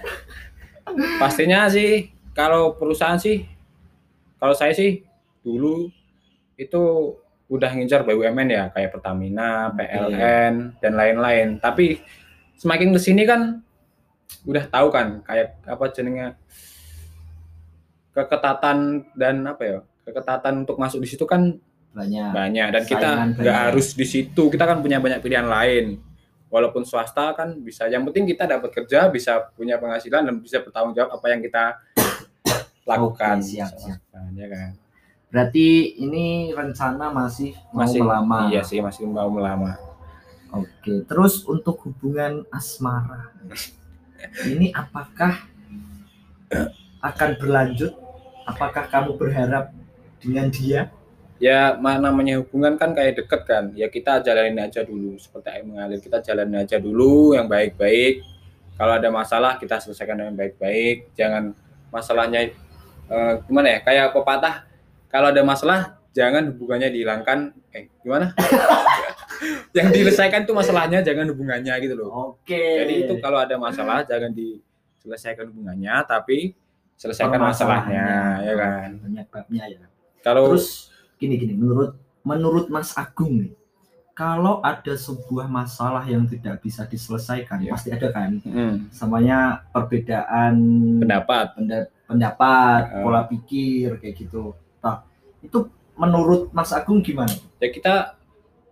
pastinya 1.20 1.68
sih 1.68 2.10
kalau 2.40 2.80
perusahaan 2.80 3.20
sih 3.20 3.44
kalau 4.40 4.56
saya 4.56 4.72
sih 4.72 5.04
dulu 5.44 5.92
itu 6.56 6.82
udah 7.52 7.76
ngincar 7.76 8.08
BUMN 8.08 8.48
ya 8.48 8.64
kayak 8.72 8.96
Pertamina, 8.96 9.74
Oke. 9.74 9.84
PLN 9.84 10.80
dan 10.80 10.94
lain-lain. 10.96 11.48
Tapi 11.60 12.00
semakin 12.56 12.96
ke 12.96 13.00
sini 13.02 13.28
kan 13.28 13.60
udah 14.48 14.72
tahu 14.72 14.88
kan 14.94 15.26
kayak 15.26 15.58
apa 15.66 15.86
jenengnya 15.92 16.38
keketatan 18.14 19.04
dan 19.18 19.36
apa 19.44 19.62
ya 19.66 19.78
keketatan 20.08 20.64
untuk 20.64 20.78
masuk 20.80 21.02
di 21.04 21.10
situ 21.10 21.26
kan 21.28 21.60
banyak. 21.92 22.32
banyak. 22.32 22.68
Dan 22.72 22.84
kita 22.86 23.10
nggak 23.36 23.58
harus 23.68 23.98
di 23.98 24.06
situ. 24.08 24.48
Kita 24.48 24.64
kan 24.64 24.80
punya 24.80 25.02
banyak 25.04 25.20
pilihan 25.20 25.50
lain. 25.50 26.00
Walaupun 26.50 26.86
swasta 26.86 27.34
kan 27.34 27.58
bisa. 27.62 27.90
Yang 27.90 28.10
penting 28.10 28.26
kita 28.30 28.46
dapat 28.46 28.70
kerja 28.74 29.10
bisa 29.10 29.50
punya 29.58 29.82
penghasilan 29.82 30.26
dan 30.30 30.36
bisa 30.38 30.62
bertanggung 30.62 30.94
jawab 30.98 31.18
apa 31.18 31.28
yang 31.34 31.42
kita 31.42 31.78
lakukan. 32.90 33.38
Oke, 33.38 33.48
siap, 33.54 33.72
siap. 33.78 34.00
ya 34.34 34.48
kan? 34.50 34.70
Berarti 35.30 35.94
ini 36.02 36.50
rencana 36.50 37.14
masih 37.14 37.54
mau 37.70 37.86
masih 37.86 38.02
melamar 38.02 38.50
iya 38.50 38.66
sih 38.66 38.82
masih 38.82 39.06
mau 39.06 39.30
melamar 39.30 39.78
Oke, 40.50 41.06
terus 41.06 41.46
untuk 41.46 41.78
hubungan 41.86 42.42
asmara, 42.50 43.30
ini 44.50 44.74
apakah 44.74 45.46
akan 47.06 47.30
berlanjut? 47.38 47.94
Apakah 48.50 48.90
kamu 48.90 49.14
berharap 49.14 49.70
dengan 50.18 50.50
dia? 50.50 50.90
ya 51.40 51.80
ma- 51.80 52.02
namanya 52.02 52.44
hubungan 52.44 52.76
kan 52.76 52.92
kayak 52.92 53.24
deket 53.24 53.42
kan. 53.48 53.72
Ya 53.78 53.88
kita 53.88 54.20
jalanin 54.26 54.60
aja 54.60 54.84
dulu. 54.84 55.16
Seperti 55.22 55.48
air 55.54 55.64
mengalir 55.64 56.02
kita 56.04 56.20
jalanin 56.20 56.66
aja 56.66 56.78
dulu 56.82 57.32
yang 57.38 57.48
baik-baik. 57.48 58.26
Kalau 58.76 58.94
ada 59.00 59.10
masalah 59.14 59.56
kita 59.62 59.80
selesaikan 59.80 60.20
dengan 60.20 60.36
baik-baik. 60.36 61.16
Jangan 61.16 61.56
masalahnya 61.94 62.52
eh, 63.10 63.34
gimana 63.44 63.68
ya 63.70 63.80
kayak 63.82 64.08
pepatah 64.12 64.66
kalau 65.10 65.30
ada 65.30 65.42
masalah 65.42 65.80
jangan 66.10 66.54
hubungannya 66.54 66.90
dihilangkan 66.90 67.54
eh 67.70 67.90
gimana 68.00 68.34
yang 69.78 69.90
diselesaikan 69.90 70.44
tuh 70.44 70.54
masalahnya 70.54 71.00
jangan 71.00 71.30
hubungannya 71.30 71.74
gitu 71.80 71.96
loh 71.96 72.10
Oke. 72.36 72.58
jadi 72.84 72.94
itu 73.06 73.14
kalau 73.20 73.38
ada 73.38 73.56
masalah 73.56 74.02
jangan 74.04 74.30
diselesaikan 74.30 75.48
hubungannya 75.48 75.94
tapi 76.04 76.54
selesaikan 76.96 77.40
masalahnya 77.40 78.06
ya 78.44 78.54
kan 78.54 78.90
banyak 79.00 79.26
babnya 79.30 79.64
ya. 79.70 79.80
kalau 80.20 80.52
Terus 80.52 80.92
gini 81.16 81.36
gini, 81.36 81.56
menurut 81.56 81.96
menurut 82.20 82.68
Mas 82.68 82.92
Agung 82.94 83.40
nih, 83.40 83.52
kalau 84.12 84.60
ada 84.60 84.92
sebuah 84.92 85.48
masalah 85.48 86.04
yang 86.04 86.24
tidak 86.24 86.60
bisa 86.60 86.84
diselesaikan, 86.84 87.64
Iya. 87.64 87.72
pasti 87.72 87.90
ada 87.92 88.08
kan? 88.12 88.40
hmm, 88.40 88.92
Samanya 88.92 89.64
perbedaan 89.72 90.56
pendapat 91.00 91.56
penda- 91.56 91.88
pendapat, 92.10 92.90
Ya. 92.90 93.00
pola 93.00 93.22
pikir 93.24 93.90
kayak 93.96 94.16
gitu. 94.18 94.58
Nah, 94.82 95.06
itu 95.40 95.70
menurut 95.94 96.50
Mas 96.50 96.74
Agung 96.74 97.00
gimana? 97.00 97.30
ya 97.56 97.68
kita 97.68 98.18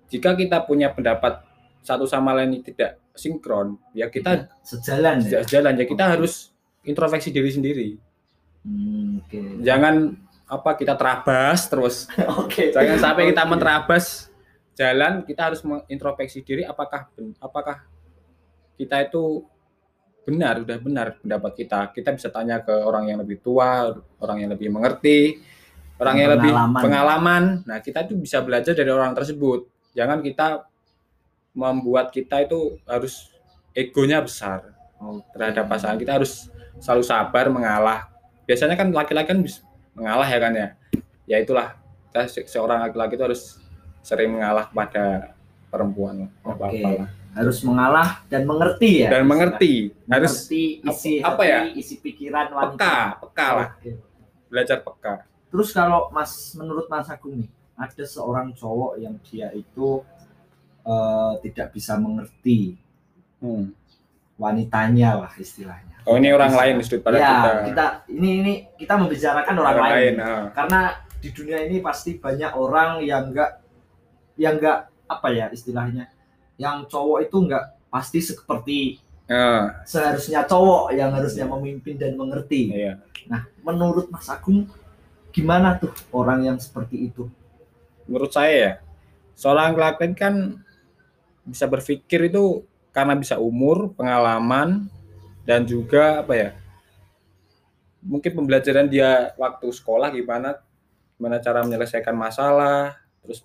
jika 0.08 0.32
kita 0.34 0.63
punya 0.63 0.89
pendapat 0.89 1.44
satu 1.79 2.03
sama 2.03 2.32
lain 2.34 2.60
tidak 2.62 2.98
sinkron 3.12 3.75
ya 3.91 4.08
kita 4.08 4.48
sejalan 4.62 5.20
ya. 5.20 5.27
tidak 5.27 5.44
jalan 5.46 5.74
ya 5.74 5.86
kita 5.86 6.03
Oke. 6.03 6.13
harus 6.13 6.34
introspeksi 6.82 7.29
diri 7.29 7.51
sendiri 7.51 7.89
Hmm, 8.63 9.20
Oke. 9.22 9.60
jangan 9.60 10.15
apa 10.44 10.72
kita 10.74 10.96
terabas 10.96 11.67
terus 11.67 12.08
Oke. 12.39 12.72
jangan 12.72 12.96
sampai 12.98 13.27
kita 13.27 13.44
Oke. 13.44 13.51
menerabas 13.53 14.32
jalan 14.74 15.24
kita 15.24 15.41
harus 15.44 15.60
mengintrospeksi 15.62 16.39
diri 16.41 16.63
apakah 16.63 17.12
apakah 17.38 17.84
kita 18.74 19.03
itu 19.03 19.44
benar 20.27 20.60
udah 20.60 20.77
benar 20.84 21.07
pendapat 21.24 21.51
kita 21.55 21.79
kita 21.96 22.12
bisa 22.12 22.27
tanya 22.27 22.60
ke 22.60 22.75
orang 22.75 23.07
yang 23.07 23.24
lebih 23.24 23.39
tua 23.39 23.96
orang 24.19 24.43
yang 24.43 24.51
lebih 24.51 24.67
mengerti 24.67 25.39
orang 25.96 26.15
yang 26.19 26.29
lebih 26.36 26.51
Pengalaman. 26.84 27.43
nah 27.63 27.79
kita 27.79 28.03
itu 28.03 28.19
bisa 28.19 28.43
belajar 28.43 28.75
dari 28.75 28.91
orang 28.91 29.15
tersebut 29.15 29.72
jangan 29.96 30.19
kita 30.19 30.67
membuat 31.55 32.12
kita 32.12 32.43
itu 32.43 32.75
harus 32.84 33.31
egonya 33.72 34.19
besar 34.19 34.75
Oke. 35.00 35.24
terhadap 35.31 35.65
pasangan 35.72 35.96
kita 35.96 36.19
harus 36.19 36.51
selalu 36.84 37.03
sabar 37.07 37.48
mengalah 37.48 38.12
biasanya 38.43 38.75
kan 38.75 38.91
laki-laki 38.91 39.31
kan 39.31 39.39
bisa 39.39 39.63
mengalah 39.96 40.27
ya 40.27 40.39
kan 40.43 40.53
ya 40.53 40.67
ya 41.24 41.38
itulah 41.39 41.72
kita 42.12 42.27
se- 42.27 42.50
seorang 42.51 42.84
laki-laki 42.84 43.15
itu 43.15 43.24
harus 43.25 43.41
sering 44.03 44.36
mengalah 44.36 44.67
pada 44.69 45.34
perempuan 45.72 46.27
Oke. 46.43 46.84
lah. 46.84 47.10
Harus 47.38 47.62
mengalah 47.62 48.25
dan 48.25 48.44
mengerti 48.44 49.06
ya. 49.06 49.10
dan 49.10 49.24
mengerti 49.24 49.94
harus 50.03 50.34
Mengerti 50.41 50.63
isi 50.82 51.13
apa 51.22 51.38
hati, 51.38 51.48
ya? 51.48 51.60
isi 51.72 51.96
pikiran 51.98 52.48
wanita. 52.50 52.74
peka 52.74 52.96
peka 53.22 53.48
lah 53.53 53.67
belajar 54.48 54.77
peka 54.82 55.13
Terus 55.48 55.70
kalau 55.72 56.10
Mas 56.10 56.34
menurut 56.53 56.86
Mas 56.88 57.08
Agung 57.08 57.39
nih, 57.39 57.48
ada 57.74 58.03
seorang 58.03 58.51
cowok 58.51 58.98
yang 58.98 59.15
dia 59.24 59.48
itu 59.51 60.01
eh, 60.84 61.34
tidak 61.41 61.72
bisa 61.72 61.96
mengerti 61.96 62.75
Hmm. 63.38 63.70
wanitanya 64.36 65.13
lah 65.20 65.34
istilahnya. 65.36 66.01
oh 66.03 66.13
ini 66.13 66.29
orang 66.29 66.50
Bisa. 66.50 66.60
lain 66.60 66.75
sudut 66.82 67.01
pada 67.01 67.15
ya, 67.15 67.29
kita 67.29 67.50
kita. 67.65 67.86
ini 68.10 68.29
ini 68.39 68.53
kita 68.74 68.94
membicarakan 68.96 69.56
orang, 69.56 69.77
lain. 69.88 70.13
ah. 70.17 70.46
Karena 70.51 70.79
di 71.17 71.29
dunia 71.29 71.60
ini 71.62 71.77
pasti 71.79 72.15
banyak 72.15 72.51
orang 72.51 73.01
yang 73.01 73.29
enggak 73.29 73.62
yang 74.36 74.58
enggak 74.58 74.89
apa 75.06 75.27
ya 75.29 75.46
istilahnya, 75.50 76.10
yang 76.58 76.86
cowok 76.86 77.30
itu 77.30 77.38
enggak 77.46 77.66
pasti 77.88 78.20
seperti 78.20 78.80
Ah, 79.28 79.84
seharusnya 79.84 80.48
cowok 80.48 80.96
yang 80.96 81.12
harusnya 81.12 81.44
memimpin 81.44 82.00
dan 82.00 82.16
mengerti. 82.16 82.72
iya. 82.72 82.96
Nah, 83.28 83.44
menurut 83.60 84.08
Mas 84.08 84.24
Agung 84.32 84.64
gimana 85.30 85.76
tuh 85.76 85.92
orang 86.16 86.48
yang 86.48 86.58
seperti 86.58 87.12
itu? 87.12 87.28
menurut 88.08 88.32
saya 88.32 88.56
ya 88.56 88.72
seorang 89.36 89.76
laki-laki 89.76 90.16
kan 90.16 90.64
bisa 91.44 91.68
berpikir 91.68 92.32
itu 92.32 92.64
karena 92.96 93.20
bisa 93.20 93.36
umur 93.36 93.92
pengalaman 93.92 94.88
dan 95.44 95.68
juga 95.68 96.24
apa 96.24 96.32
ya 96.32 96.50
mungkin 98.00 98.32
pembelajaran 98.32 98.88
dia 98.88 99.36
waktu 99.36 99.68
sekolah 99.68 100.08
gimana 100.16 100.56
gimana 101.20 101.44
cara 101.44 101.68
menyelesaikan 101.68 102.16
masalah 102.16 102.96
terus 103.20 103.44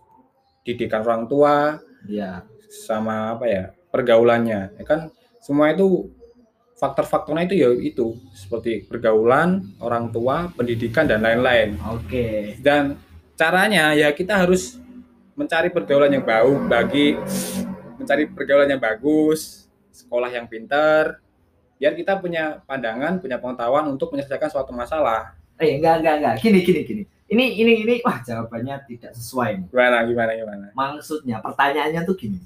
didikan 0.63 1.03
orang 1.03 1.27
tua 1.27 1.83
Ya, 2.07 2.47
sama 2.73 3.37
apa 3.37 3.45
ya 3.45 3.65
pergaulannya 3.93 4.73
ya 4.81 4.85
kan 4.89 5.13
semua 5.45 5.69
itu 5.69 6.09
faktor-faktornya 6.81 7.45
itu 7.45 7.57
ya 7.61 7.71
itu 7.77 8.07
seperti 8.33 8.89
pergaulan 8.89 9.61
orang 9.79 10.09
tua 10.09 10.49
pendidikan 10.57 11.05
dan 11.05 11.21
lain-lain 11.21 11.77
oke. 11.85 12.59
dan 12.65 12.97
caranya 13.37 13.93
ya 13.93 14.09
kita 14.11 14.41
harus 14.41 14.81
mencari 15.37 15.69
pergaulan 15.69 16.11
yang 16.11 16.25
bau 16.25 16.57
bagi 16.65 17.15
mencari 18.01 18.25
pergaulan 18.33 18.73
yang 18.73 18.81
bagus 18.81 19.69
sekolah 19.93 20.33
yang 20.33 20.49
pintar 20.49 21.21
biar 21.77 21.93
kita 21.93 22.17
punya 22.17 22.65
pandangan 22.65 23.21
punya 23.21 23.37
pengetahuan 23.37 23.87
untuk 23.93 24.11
menyelesaikan 24.17 24.49
suatu 24.49 24.73
masalah 24.73 25.37
Eh, 25.63 25.79
enggak, 25.79 26.03
enggak, 26.03 26.15
enggak. 26.19 26.35
Gini, 26.43 26.59
gini, 26.67 26.81
gini. 26.83 27.03
Ini, 27.33 27.45
ini, 27.65 27.73
ini, 27.87 27.95
wah 28.05 28.21
jawabannya 28.21 28.83
tidak 28.91 29.13
sesuai. 29.17 29.51
nih. 29.65 29.67
gimana 29.73 30.05
gimana 30.05 30.33
gimana 30.37 30.67
Maksudnya, 30.77 31.41
pertanyaannya 31.41 32.03
tuh 32.05 32.17
gini. 32.19 32.39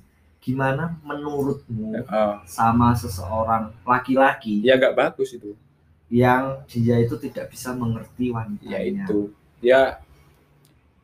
Gimana 0.47 0.95
menurutmu 1.03 2.07
oh, 2.07 2.35
sama 2.47 2.95
seseorang 2.95 3.75
laki-laki 3.83 4.63
ya 4.63 4.79
nggak 4.79 4.95
bagus 4.95 5.35
itu 5.35 5.59
yang 6.07 6.63
dia 6.71 7.03
itu 7.03 7.19
tidak 7.19 7.51
bisa 7.51 7.75
mengerti 7.75 8.31
wanitanya? 8.31 8.71
ya 8.71 8.79
itu 8.87 9.19
ya 9.59 9.81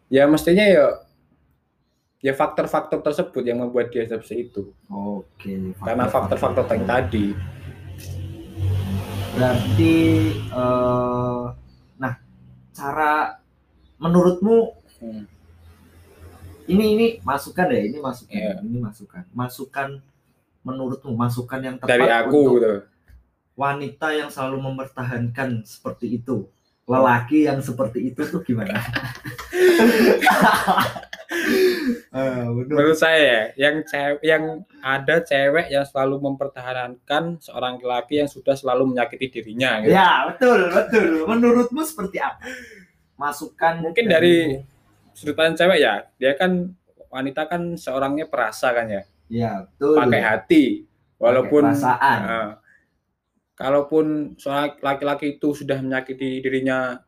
ya 0.06 0.30
mestinya 0.30 0.62
ya 0.62 0.87
ya 2.22 2.30
faktor-faktor 2.38 3.02
tersebut 3.02 3.42
yang 3.42 3.66
membuat 3.66 3.90
dia 3.90 4.06
seperti 4.06 4.46
itu 4.46 4.70
Oke. 4.87 5.75
karena 5.82 6.06
faktor-faktor 6.06 6.62
yang 6.70 6.87
tadi 6.87 7.34
Berarti, 9.32 9.96
eh, 10.52 11.44
nah, 11.96 12.14
cara 12.76 13.40
menurutmu 13.96 14.82
Hmm. 15.02 15.26
Ini 16.66 16.85
ini 16.95 17.07
masukan 17.21 17.66
ya 17.69 17.81
ini 17.83 17.99
masukan 17.99 18.35
Iya. 18.35 18.52
ini 18.61 18.78
masukan. 18.78 19.23
Masukan 19.33 19.88
menurutmu 20.62 21.12
masukan 21.12 21.61
yang 21.61 21.76
tepat 21.76 21.90
dari 21.92 22.07
aku 22.07 22.38
untuk 22.38 22.54
gitu. 22.54 22.73
wanita 23.54 24.09
yang 24.12 24.28
selalu 24.28 24.59
mempertahankan 24.62 25.62
seperti 25.62 26.16
itu. 26.16 26.47
Lelaki 26.83 27.47
yang 27.47 27.59
seperti 27.59 28.11
itu 28.11 28.23
tuh 28.25 28.42
gimana? 28.42 28.75
Eh, 32.12 32.45
menurut- 32.45 32.69
menurut 32.69 32.99
saya 32.99 33.19
ya, 33.25 33.42
yang 33.57 33.76
cewek 33.83 34.21
yang 34.21 34.45
ada 34.85 35.16
cewek 35.25 35.73
yang 35.73 35.81
selalu 35.83 36.21
mempertahankan 36.21 37.40
seorang 37.40 37.81
laki 37.81 38.21
yang 38.21 38.28
sudah 38.28 38.52
selalu 38.52 38.92
menyakiti 38.92 39.33
dirinya 39.33 39.81
gitu. 39.81 39.97
ya 39.97 40.28
betul 40.28 40.69
betul. 40.69 41.25
Menurutmu 41.25 41.81
seperti 41.83 42.21
apa? 42.21 42.37
Masukan 43.16 43.81
mungkin 43.81 44.04
dari 44.07 44.61
sudut 45.12 45.33
pandang 45.33 45.57
cewek 45.57 45.78
ya 45.78 45.95
dia 46.16 46.33
kan 46.35 46.73
wanita 47.09 47.45
kan 47.45 47.75
seorangnya 47.75 48.26
perasa 48.26 48.73
kan 48.73 48.88
ya? 48.88 49.02
Ya 49.28 49.52
betul. 49.64 49.97
Pakai 49.97 50.23
hati 50.23 50.64
walaupun 51.16 51.62
Pakai 51.62 51.76
perasaan. 51.78 52.19
eh, 52.23 52.50
kalaupun 53.54 54.07
seorang 54.37 54.76
laki-laki 54.78 55.37
itu 55.37 55.52
sudah 55.54 55.78
menyakiti 55.78 56.40
dirinya 56.40 57.00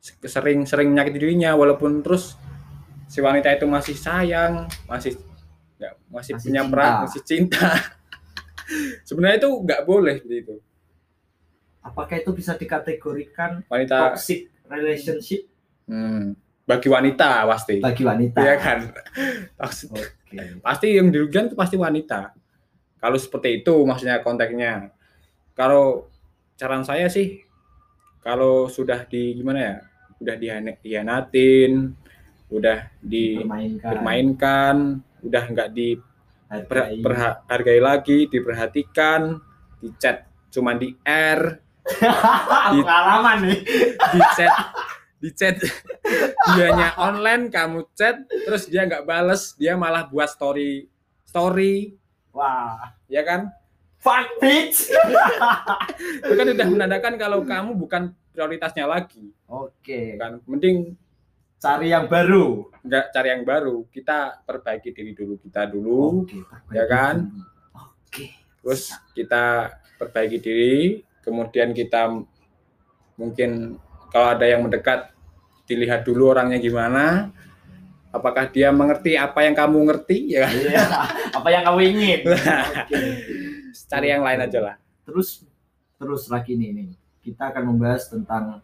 sering-sering 0.00 0.90
menyakiti 0.90 1.18
dirinya 1.18 1.54
walaupun 1.54 2.00
terus 2.00 2.34
si 3.06 3.18
wanita 3.18 3.50
itu 3.50 3.64
masih 3.64 3.96
sayang 3.96 4.66
masih 4.84 5.16
nggak 5.78 5.94
masih, 6.10 6.32
Masih 6.34 6.44
punya 6.44 6.60
cinta. 6.60 6.70
peran 6.70 6.92
masih 7.06 7.22
cinta. 7.22 7.68
Sebenarnya 9.08 9.38
itu 9.38 9.50
nggak 9.56 9.82
boleh 9.82 10.14
seperti 10.18 10.36
itu. 10.40 10.54
Apakah 11.80 12.16
itu 12.18 12.30
bisa 12.34 12.52
dikategorikan 12.52 13.64
wanita 13.64 14.12
toxic 14.12 14.50
relationship? 14.66 15.46
Hmm, 15.88 16.36
bagi 16.68 16.86
wanita 16.86 17.48
pasti 17.48 17.80
bagi 17.80 18.04
wanita? 18.04 18.38
Iya 18.38 18.54
kan 18.56 18.78
Toxic. 19.56 19.88
Oke. 19.88 20.60
pasti 20.60 20.92
yang 20.92 21.08
dirugikan 21.08 21.48
itu 21.48 21.56
pasti 21.56 21.74
wanita 21.74 22.36
kalau 23.00 23.16
seperti 23.16 23.64
itu 23.64 23.72
maksudnya 23.82 24.20
konteksnya 24.20 24.92
kalau 25.56 26.04
saran 26.54 26.84
saya 26.84 27.08
sih 27.08 27.40
kalau 28.20 28.68
sudah 28.68 29.08
di 29.08 29.32
gimana 29.32 29.58
ya 29.58 29.74
udah 30.18 30.34
dihianatin 30.36 31.94
udah 32.48 32.78
Dipermainkan. 33.00 33.88
dipermainkan 33.88 34.76
udah 35.20 35.42
nggak 35.48 35.68
hargai. 36.48 37.00
dihargai 37.00 37.80
lagi 37.80 38.18
diperhatikan 38.26 39.40
di 39.78 39.88
chat 39.96 40.28
cuma 40.48 40.72
di 40.72 40.92
R 41.00 41.40
di- 42.72 42.82
pengalaman 42.84 43.36
nih. 43.46 43.58
di 44.12 44.20
chat 44.34 44.52
di 45.18 45.28
chat 45.30 45.56
dianya 46.56 46.96
online 46.96 47.52
kamu 47.52 47.84
chat 47.92 48.24
terus 48.26 48.66
dia 48.66 48.88
nggak 48.88 49.04
bales 49.04 49.52
dia 49.60 49.76
malah 49.76 50.08
buat 50.08 50.28
story 50.28 50.88
story. 51.28 51.92
Wah, 52.32 52.96
ya 53.12 53.20
kan? 53.20 53.52
Fuck 54.00 54.40
bitch. 54.40 54.88
itu 56.24 56.32
kan 56.32 56.46
udah 56.48 56.66
menandakan 56.66 57.14
kalau 57.20 57.44
kamu 57.44 57.76
bukan 57.76 58.02
prioritasnya 58.32 58.88
lagi. 58.88 59.28
Oke, 59.44 60.16
kan? 60.16 60.40
Mending 60.48 60.96
cari 61.60 61.92
yang 61.92 62.08
baru. 62.08 62.72
nggak 62.80 63.04
cari 63.12 63.28
yang 63.28 63.44
baru. 63.44 63.84
Kita 63.92 64.40
perbaiki 64.48 64.94
diri 64.96 65.12
dulu 65.12 65.36
kita 65.36 65.68
dulu. 65.68 66.24
Perbaiki 66.24 66.72
Ya 66.72 66.84
kan? 66.88 67.28
Oke. 67.76 68.32
terus 68.64 68.94
kita 69.12 69.76
perbaiki 70.00 70.38
diri. 70.40 71.04
Kemudian 71.20 71.76
kita 71.76 72.08
mungkin 73.20 73.76
kalau 74.08 74.32
ada 74.32 74.46
yang 74.48 74.64
mendekat 74.64 75.12
dilihat 75.68 76.02
dulu 76.02 76.32
orangnya 76.32 76.56
gimana 76.56 77.28
apakah 78.08 78.48
dia 78.48 78.72
mengerti 78.72 79.20
apa 79.20 79.44
yang 79.44 79.52
kamu 79.52 79.78
ngerti 79.84 80.32
ya 80.32 80.48
kan? 80.48 80.54
Iya. 80.56 80.84
Apa 81.38 81.48
yang 81.52 81.62
kamu 81.68 81.80
ingin? 81.92 82.20
Oke. 82.24 82.96
cari 83.88 84.08
yang 84.10 84.24
lain 84.24 84.42
aja 84.42 84.58
lah 84.64 84.76
Terus 85.04 85.44
terus 85.96 86.28
lagi 86.28 86.52
nih 86.56 86.70
nih. 86.72 86.88
Kita 87.24 87.52
akan 87.52 87.74
membahas 87.74 88.08
tentang 88.12 88.60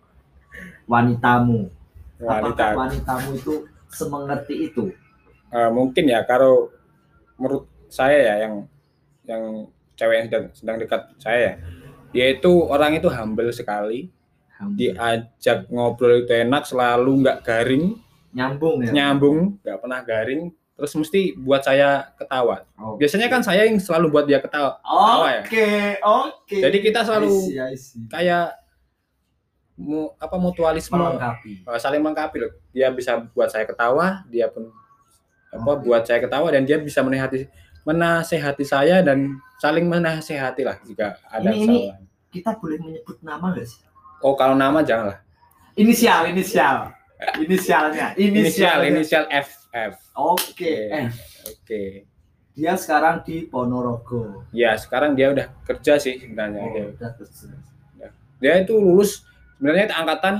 wanitamu. 0.84 1.72
wanita 2.20 2.72
Apakah 2.72 2.88
wanitamu 2.88 3.28
itu 3.36 3.54
semengerti 3.88 4.54
itu? 4.68 4.92
Eh, 5.48 5.70
mungkin 5.72 6.04
ya 6.08 6.20
kalau 6.28 6.68
menurut 7.40 7.64
saya 7.88 8.18
ya 8.20 8.34
yang 8.48 8.54
yang 9.24 9.42
cewek 9.96 10.14
yang 10.18 10.26
sedang, 10.28 10.44
sedang 10.52 10.76
dekat 10.82 11.02
saya 11.16 11.38
ya 11.38 11.54
dia 12.14 12.26
itu 12.34 12.52
orang 12.66 12.98
itu 12.98 13.08
humble 13.10 13.50
sekali 13.50 14.10
diajak 14.72 15.58
ngobrol 15.68 16.14
itu 16.18 16.32
enak 16.34 16.64
selalu 16.64 17.20
nggak 17.20 17.38
garing 17.40 18.00
Nyambung 18.32 18.76
ya. 18.80 18.90
nyambung 18.90 19.38
nggak 19.60 19.78
pernah 19.78 20.00
garing 20.00 20.42
terus 20.74 20.90
mesti 20.92 21.36
buat 21.36 21.60
saya 21.60 22.10
ketawa 22.14 22.66
Oke. 22.74 22.98
biasanya 23.00 23.28
kan 23.28 23.40
saya 23.40 23.62
yang 23.62 23.78
selalu 23.78 24.10
buat 24.10 24.24
dia 24.24 24.38
ketawa 24.38 24.74
ya 25.30 25.40
Oke, 25.40 25.68
oke. 26.02 26.58
Jadi 26.58 26.76
kita 26.80 27.00
selalu- 27.02 27.30
I 27.30 27.46
see, 27.46 27.58
I 27.62 27.74
see. 27.76 28.02
kayak 28.08 28.58
mu, 29.74 30.10
apa 30.16 30.34
mutualisme 30.34 30.94
melengkapi. 30.94 31.62
saling 31.76 31.98
melengkapi 31.98 32.36
loh 32.40 32.52
dia 32.70 32.90
bisa 32.90 33.22
buat 33.28 33.46
saya 33.46 33.62
ketawa 33.64 34.22
dia 34.26 34.46
pun 34.46 34.66
apa 35.50 35.70
Oke. 35.72 35.82
buat 35.82 36.02
saya 36.02 36.18
ketawa 36.18 36.50
dan 36.50 36.62
dia 36.62 36.78
bisa 36.78 37.00
menasehati 37.00 37.46
menasehati 37.84 38.64
saya 38.64 38.98
dan 38.98 39.30
saling 39.56 39.84
menasehati 39.84 40.62
lah 40.62 40.74
jika 40.80 41.14
ada 41.24 41.50
Ini- 41.50 41.58
ini- 41.60 41.78
kesalahan 41.86 42.02
Kita 42.26 42.50
boleh 42.58 42.78
menyebut 42.80 43.22
nama 43.22 43.46
nggak 43.48 43.62
sih? 43.62 43.78
Oh 44.24 44.34
kalau 44.34 44.56
nama 44.56 44.80
janganlah 44.80 45.20
Inisial, 45.74 46.24
inisial. 46.26 46.94
Inisialnya, 47.36 48.14
inisial 48.14 48.78
inisial 48.84 49.24
F 49.28 49.66
F 49.68 49.94
Oke, 50.14 50.86
Oke. 50.86 51.02
oke 51.44 51.82
dia 52.54 52.72
sekarang 52.74 53.18
di 53.20 53.44
Ponorogo. 53.44 54.46
ya 54.50 54.72
sekarang 54.74 55.12
dia 55.12 55.28
udah 55.28 55.50
kerja 55.64 55.98
sih 55.98 56.14
sebenarnya 56.16 56.60
Oh, 56.60 56.70
dia, 56.70 56.84
udah 56.88 57.10
kerja. 57.12 57.48
dia 58.38 58.52
itu 58.60 58.74
lulus 58.74 59.26
sebenarnya 59.56 59.84
itu 59.84 59.96
angkatan 59.96 60.34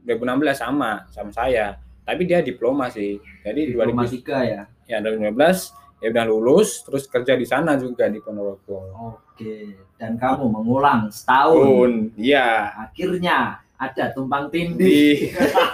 2016 0.00 0.54
sama 0.54 0.90
sama 1.08 1.30
saya 1.30 1.78
tapi 2.02 2.22
dia 2.22 2.38
diploma 2.38 2.86
sih 2.86 3.16
jadi 3.40 3.70
2000 3.70 3.82
Diploma 3.82 4.02
tiga 4.06 4.38
ya. 4.42 4.62
ya 4.86 4.98
2015 5.02 5.81
ya 6.02 6.10
udah 6.10 6.24
lulus 6.26 6.82
terus 6.82 7.06
kerja 7.06 7.32
di 7.32 7.46
sana 7.46 7.78
juga 7.78 8.10
di 8.10 8.18
Ponorogo 8.18 8.90
Oke, 9.14 9.78
dan 9.96 10.18
kamu 10.18 10.50
mengulang 10.50 11.06
setahun. 11.08 11.62
Tahun, 11.62 11.90
iya 12.18 12.74
Akhirnya 12.76 13.62
ada 13.78 14.10
tumpang 14.10 14.50
tindih. 14.50 14.82
di 14.82 15.30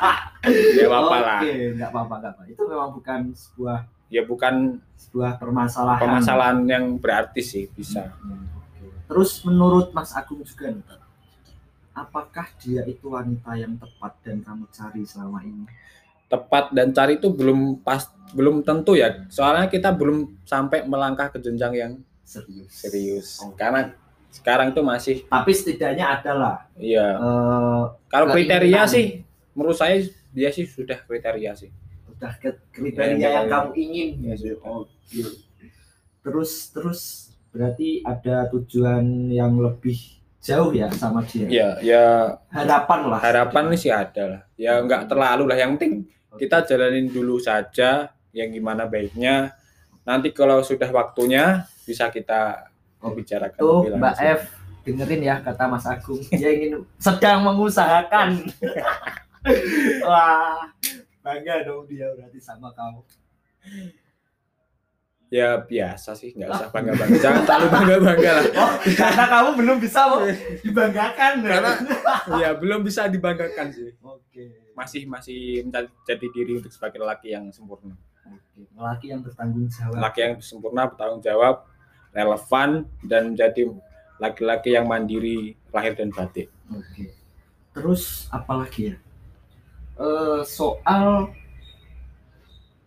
ya 0.78 0.86
apa 0.86 1.16
lah 1.18 1.40
Oke, 1.42 1.54
nggak 1.74 1.90
apa-apa, 1.90 2.14
apa. 2.22 2.42
Itu 2.46 2.62
memang 2.64 2.92
bukan 2.92 3.20
sebuah 3.32 3.78
ya 4.08 4.22
bukan 4.24 4.80
sebuah 4.96 5.36
permasalahan. 5.36 6.00
permasalahan 6.00 6.58
yang 6.64 6.84
berarti 6.96 7.40
sih 7.40 7.64
bisa 7.68 8.08
Hmm, 8.20 8.48
oke. 8.52 8.84
Terus 9.08 9.40
menurut 9.42 9.92
Mas 9.92 10.12
Agung 10.12 10.40
juga 10.40 10.68
nih, 10.68 10.84
Pak, 10.84 11.00
apakah 11.94 12.46
dia 12.56 12.84
itu 12.84 13.08
wanita 13.08 13.52
yang 13.56 13.76
tepat 13.76 14.12
dan 14.22 14.40
kamu 14.40 14.64
cari 14.70 15.02
selama 15.02 15.40
ini? 15.42 15.64
Tepat 16.28 16.70
dan 16.70 16.92
cari 16.92 17.16
itu 17.16 17.28
belum 17.28 17.80
pas 17.80 18.04
belum 18.30 18.60
tentu 18.60 18.92
ya 18.92 19.24
soalnya 19.26 19.66
kita 19.66 19.88
belum 19.90 20.44
sampai 20.44 20.84
melangkah 20.84 21.28
ke 21.28 21.40
jenjang 21.40 21.72
yang 21.72 21.92
Serius. 22.22 22.68
serius 22.70 23.28
karena 23.56 23.96
sekarang 24.28 24.70
itu 24.70 24.84
masih 24.84 25.16
Tapi 25.24 25.50
setidaknya 25.50 26.20
adalah 26.20 26.68
iya 26.76 27.16
eh 27.16 27.82
kalau 28.06 28.28
kriteria 28.28 28.84
sih 28.84 29.24
menurut 29.56 29.74
saya 29.74 30.04
dia 30.30 30.52
sih 30.52 30.68
sudah 30.68 31.00
kriteria 31.00 31.56
sih 31.56 31.72
udah 32.06 32.32
ke 32.36 32.52
kriteria 32.68 33.16
Ya, 33.16 33.30
yang 33.32 33.46
ya. 33.46 33.50
kamu 33.50 33.70
ingin. 33.74 34.08
Ya, 34.20 34.34
sudah. 34.34 34.58
Oke. 34.82 35.22
Terus 36.20 36.50
terus 36.68 37.00
berarti 37.48 38.02
ada 38.02 38.44
tujuan 38.52 39.00
yang 39.30 39.56
lebih 39.56 39.96
jauh 40.38 40.68
ya 40.70 40.86
sama 40.92 41.24
dia. 41.24 41.48
ya 41.48 41.68
ya 41.80 42.04
Harapan 42.52 43.00
lah. 43.08 43.20
harapan 43.20 43.64
nih 43.68 43.80
sih 43.80 43.88
ada 43.90 44.22
lah 44.28 44.40
ya 44.54 44.78
nggak 44.84 45.08
terlalu 45.08 45.44
lah 45.48 45.56
yang 45.56 45.74
penting 45.74 46.04
kita 46.34 46.60
jalanin 46.62 47.06
dulu 47.06 47.38
saja 47.38 48.06
yang 48.30 48.50
gimana 48.50 48.84
baiknya 48.84 49.56
nanti 50.02 50.28
kalau 50.30 50.60
sudah 50.60 50.88
waktunya 50.88 51.64
bisa 51.82 52.08
kita 52.08 52.68
Oh, 52.98 53.14
bicarakan 53.14 53.56
Tuh 53.56 53.86
lebih 53.86 53.94
Mbak. 53.96 54.14
F 54.18 54.40
dengerin 54.82 55.22
ya 55.22 55.38
kata 55.38 55.64
Mas 55.64 55.86
Agung. 55.86 56.18
Dia 56.28 56.50
ingin 56.50 56.82
sedang 56.98 57.46
mengusahakan. 57.46 58.42
Wah, 60.02 60.66
bangga 61.20 61.62
dong 61.62 61.86
dia 61.86 62.10
berarti 62.10 62.38
sama 62.38 62.74
kamu. 62.74 63.00
ya 65.28 65.60
biasa 65.60 66.16
sih 66.16 66.32
nggak 66.32 66.48
usah 66.48 66.68
bangga 66.72 66.96
bangga 66.96 67.18
jangan 67.20 67.42
terlalu 67.44 67.66
bangga 67.68 67.96
bangga 68.00 68.30
lah 68.32 68.44
Oh, 68.56 68.72
karena 68.90 69.24
kamu 69.28 69.50
belum 69.54 69.76
bisa 69.78 70.00
dibanggakan. 70.58 71.32
Karena- 71.38 71.78
ya 72.34 72.50
belum 72.56 72.80
bisa 72.80 73.06
dibanggakan 73.06 73.68
sih 73.68 73.92
Oke. 74.00 74.67
Masih 74.78 75.02
masih 75.10 75.66
mencari 75.66 75.90
jati 76.06 76.26
diri 76.30 76.62
untuk 76.62 76.70
sebagai 76.70 77.02
laki 77.02 77.34
yang 77.34 77.50
sempurna 77.50 77.98
Oke. 78.28 78.60
Laki 78.76 79.06
yang 79.10 79.20
bertanggung 79.26 79.66
jawab. 79.66 79.98
laki 79.98 80.18
yang 80.22 80.34
sempurna 80.38 80.82
bertanggung 80.86 81.22
jawab 81.24 81.66
relevan 82.14 82.70
dan 83.02 83.34
jadi 83.34 83.66
laki-laki 84.18 84.78
yang 84.78 84.86
mandiri 84.86 85.58
lahir 85.74 85.98
dan 85.98 86.14
batin 86.14 86.46
Oke. 86.70 87.10
Terus 87.74 88.26
apa 88.30 88.62
lagi 88.62 88.90
ya? 88.90 88.96
Eh 89.98 90.42
soal 90.46 91.30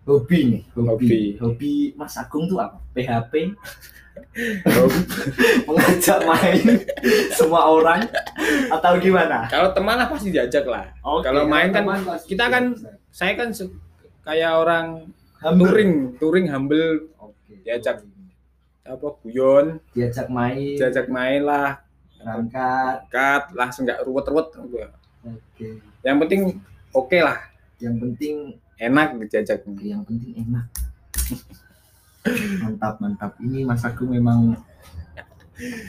hobi 0.03 0.39
nih, 0.47 0.63
hobi. 0.75 0.87
Hobi. 0.89 1.21
Hobi 1.39 1.73
Mas 1.95 2.17
Agung 2.17 2.47
tuh 2.47 2.59
apa? 2.59 2.79
PHP 2.91 3.55
mengajak 5.67 6.19
main 6.23 6.63
semua 7.31 7.61
orang 7.67 8.01
atau 8.69 8.93
gimana? 8.97 9.47
kalau 9.47 9.71
teman 9.71 9.95
lah 9.95 10.07
pasti 10.07 10.29
diajak 10.29 10.63
lah 10.63 10.85
Oke, 11.01 11.25
Kalau 11.25 11.45
main 11.45 11.69
kan, 11.69 11.83
kita 12.23 12.45
kan 12.47 12.63
bisa. 12.71 12.89
saya 13.09 13.33
kan 13.35 13.49
kayak 14.21 14.51
orang 14.53 14.87
Humble. 15.37 15.65
touring 15.67 15.93
touring 16.17 16.47
humble 16.47 17.09
Oke. 17.17 17.61
Diajak. 17.61 18.05
apa 18.81 19.07
guyon 19.21 19.77
diajak 19.91 20.27
main, 20.27 20.73
diajak 20.73 21.05
main 21.07 21.41
lah 21.41 21.79
berangkat. 22.17 22.95
kat 23.07 23.43
langsung 23.51 23.85
nggak 23.85 24.01
ruwet-ruwet 24.01 24.49
Oke. 25.21 25.67
yang 26.01 26.17
penting 26.17 26.57
oke 26.91 27.17
lah 27.17 27.37
Yang 27.77 27.95
penting 27.99 28.35
enak 28.77 29.07
diajak 29.25 29.61
yang 29.79 30.01
penting 30.01 30.33
enak. 30.39 30.65
Mantap 32.61 33.01
mantap. 33.01 33.31
Ini 33.41 33.65
Mas 33.65 33.81
Agung 33.85 34.13
memang 34.13 34.57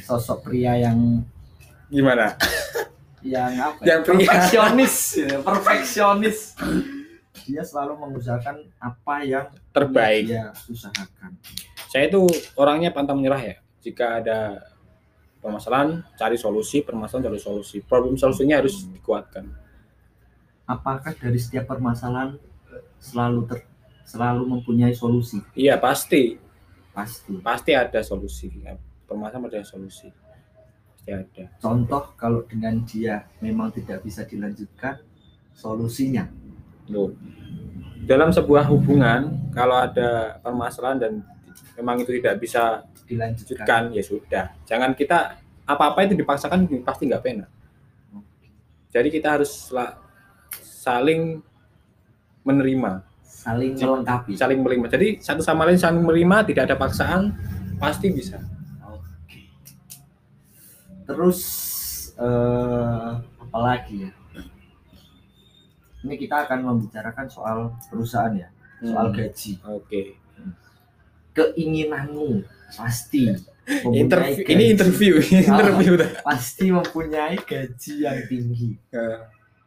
sosok 0.05 0.49
pria 0.49 0.77
yang 0.77 1.25
gimana 1.93 2.37
yang 3.23 3.53
apa? 3.55 3.81
ya? 3.83 3.89
Yang 3.97 4.03
pria. 4.03 4.19
perfeksionis, 4.27 4.95
ya, 5.15 5.37
perfeksionis. 5.41 6.39
Dia 7.47 7.63
selalu 7.63 7.99
mengusahakan 7.99 8.67
apa 8.79 9.15
yang 9.25 9.47
terbaik. 9.71 10.31
dia 10.31 10.51
usahakan. 10.69 11.39
Saya 11.91 12.11
itu 12.11 12.23
orangnya 12.59 12.91
pantang 12.91 13.19
menyerah 13.19 13.41
ya. 13.41 13.57
Jika 13.83 14.23
ada 14.23 14.63
permasalahan, 15.43 16.07
cari 16.15 16.39
solusi, 16.39 16.87
permasalahan 16.87 17.33
cari 17.33 17.41
solusi. 17.41 17.83
Problem 17.83 18.15
solusinya 18.15 18.63
harus 18.63 18.87
dikuatkan. 18.87 19.49
Apakah 20.67 21.19
dari 21.19 21.39
setiap 21.39 21.67
permasalahan 21.67 22.39
selalu 23.03 23.51
ter, 23.51 23.59
selalu 24.05 24.59
mempunyai 24.59 24.95
solusi? 24.95 25.41
Iya 25.57 25.79
pasti, 25.79 26.39
Pasti. 26.93 27.39
pasti 27.41 27.73
ada 27.73 28.01
solusi. 28.05 28.51
Permasalahan 29.09 29.49
ada 29.49 29.63
solusi. 29.65 30.09
Pasti 30.93 31.11
ada. 31.11 31.45
Contoh 31.59 32.13
kalau 32.19 32.45
dengan 32.45 32.83
dia 32.85 33.27
memang 33.41 33.73
tidak 33.73 34.05
bisa 34.05 34.23
dilanjutkan, 34.27 35.01
solusinya 35.53 36.29
Loh. 36.91 37.15
Dalam 38.03 38.35
sebuah 38.35 38.67
hubungan, 38.67 39.51
kalau 39.55 39.79
ada 39.79 40.43
permasalahan 40.43 40.99
dan 40.99 41.13
memang 41.79 42.03
itu 42.03 42.19
tidak 42.19 42.37
bisa 42.43 42.85
dilanjutkan. 43.07 43.65
lanjutkan 43.65 43.83
ya 43.93 44.03
sudah 44.03 44.45
jangan 44.65 44.91
kita 44.97 45.37
apa-apa 45.69 46.09
itu 46.09 46.15
dipaksakan 46.17 46.69
pasti 46.83 47.09
nggak 47.09 47.25
enak 47.25 47.51
jadi 48.93 49.09
kita 49.09 49.29
harus 49.41 49.73
saling 50.61 51.41
menerima 52.43 53.05
Saling 53.43 53.75
melengkapi. 53.75 54.33
saling 54.33 54.55
menerima 54.57 54.87
jadi 54.89 55.09
satu 55.19 55.41
sama 55.41 55.65
lain 55.65 55.75
saling 55.75 55.99
menerima 55.99 56.47
tidak 56.47 56.63
ada 56.65 56.77
paksaan 56.77 57.35
pasti 57.77 58.09
bisa 58.09 58.39
Oke. 58.85 59.51
Terus 61.05 61.39
eh, 62.15 63.11
apa 63.19 63.59
lagi 63.59 64.07
ya? 64.07 64.11
Ini 66.01 66.15
kita 66.17 66.47
akan 66.47 66.59
membicarakan 66.65 67.27
soal 67.27 67.59
perusahaan 67.85 68.31
ya, 68.33 68.49
soal 68.81 69.07
Hmm, 69.09 69.17
gaji. 69.17 69.53
oke 69.65 70.03
Keinginanmu 71.33 72.43
pasti 72.73 73.31
interview 73.95 74.43
gaji. 74.43 74.53
ini 74.53 74.65
interview 74.69 75.13
interview 75.23 75.93
dah. 75.97 76.11
pasti 76.23 76.69
mempunyai 76.69 77.39
gaji 77.39 77.93
yang 78.01 78.19
tinggi 78.25 78.75
Eh, 78.89 79.19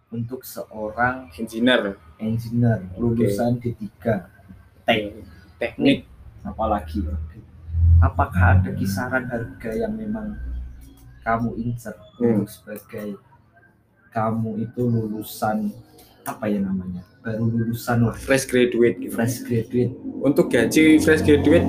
untuk 0.09 0.41
seorang 0.41 1.29
engineer. 1.33 1.97
engineer 2.15 2.79
lulusan 2.95 3.59
D3 3.59 3.91
Tek. 4.85 5.01
teknik. 5.57 6.07
Apalagi. 6.41 7.03
Apakah 7.99 8.61
ada 8.61 8.69
kisaran 8.71 9.25
harga 9.25 9.71
yang 9.73 9.95
memang 9.95 10.37
kamu 11.21 11.57
incer 11.59 11.95
Hmm. 12.15 12.45
untuk 12.45 12.47
sebagai 12.47 13.17
kamu 14.09 14.63
itu 14.63 14.81
lulusan 14.81 15.73
apa 16.23 16.45
ya 16.47 16.61
namanya 16.61 17.03
baru 17.19 17.49
lulusan 17.49 18.05
lah. 18.05 18.15
Fresh 18.15 18.47
graduate 18.47 19.01
gitu. 19.01 19.11
fresh 19.11 19.41
graduate. 19.41 19.91
Untuk 20.21 20.47
gaji 20.47 21.01
fresh 21.01 21.25
graduate 21.25 21.65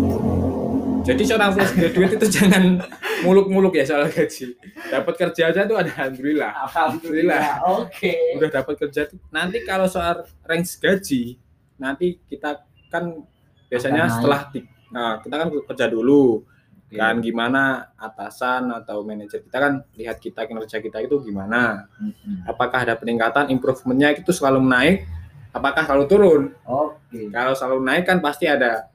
jadi 1.02 1.22
seorang 1.22 1.50
fresh 1.54 1.72
graduate 1.72 2.12
itu 2.18 2.26
jangan 2.36 2.82
muluk-muluk 3.24 3.72
ya 3.78 3.84
soal 3.86 4.10
gaji. 4.10 4.58
Dapat 4.90 5.14
kerja 5.16 5.42
aja 5.54 5.64
tuh 5.64 5.76
ada 5.78 5.92
alhamdulillah. 5.94 6.52
Alhamdulillah 6.68 7.64
oke. 7.64 8.12
Udah 8.36 8.50
dapat 8.50 8.74
kerja 8.76 9.08
tuh. 9.08 9.20
Nanti 9.32 9.62
kalau 9.64 9.86
soal 9.88 10.26
range 10.44 10.76
gaji 10.82 11.38
nanti 11.80 12.20
kita 12.28 12.64
kan 12.88 13.24
biasanya 13.68 14.08
Akan 14.08 14.14
setelah 14.20 14.40
nah 14.92 15.20
kita 15.20 15.34
kan 15.36 15.48
kerja 15.52 15.86
dulu. 15.88 16.44
Oke. 16.86 17.02
kan 17.02 17.18
gimana 17.18 17.90
atasan 17.98 18.70
atau 18.70 19.02
manajer 19.02 19.42
kita 19.42 19.58
kan 19.58 19.82
lihat 19.98 20.22
kita 20.22 20.46
kinerja 20.46 20.78
kita 20.78 21.02
itu 21.02 21.18
gimana. 21.18 21.90
Apakah 22.46 22.86
ada 22.86 22.94
peningkatan 22.94 23.50
improvementnya 23.50 24.14
itu 24.14 24.30
selalu 24.30 24.62
naik 24.62 25.02
apakah 25.50 25.82
selalu 25.82 26.04
turun? 26.06 26.42
Oke. 26.62 27.32
Kalau 27.34 27.58
selalu 27.58 27.80
naik 27.82 28.04
kan 28.06 28.22
pasti 28.22 28.46
ada 28.46 28.86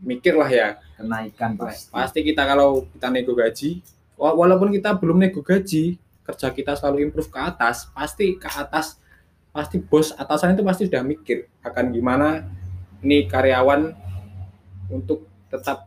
mikir 0.00 0.36
lah 0.36 0.50
ya. 0.50 0.68
Kenaikan 0.96 1.56
pasti. 1.56 1.92
pasti. 1.92 2.18
Kita 2.24 2.42
kalau 2.44 2.84
kita 2.92 3.08
nego 3.12 3.32
gaji 3.36 3.80
wa- 4.16 4.36
walaupun 4.36 4.72
kita 4.72 4.96
belum 4.96 5.20
nego 5.20 5.40
gaji 5.44 5.96
kerja 6.26 6.50
kita 6.50 6.74
selalu 6.74 7.06
improve 7.06 7.30
ke 7.30 7.38
atas 7.38 7.86
pasti 7.94 8.34
ke 8.34 8.50
atas 8.50 8.98
pasti 9.54 9.78
bos 9.78 10.10
atasan 10.18 10.58
itu 10.58 10.66
pasti 10.66 10.90
sudah 10.90 11.06
mikir 11.06 11.46
akan 11.62 11.94
gimana 11.94 12.44
ini 13.00 13.24
karyawan 13.30 13.94
untuk 14.90 15.24
tetap 15.48 15.86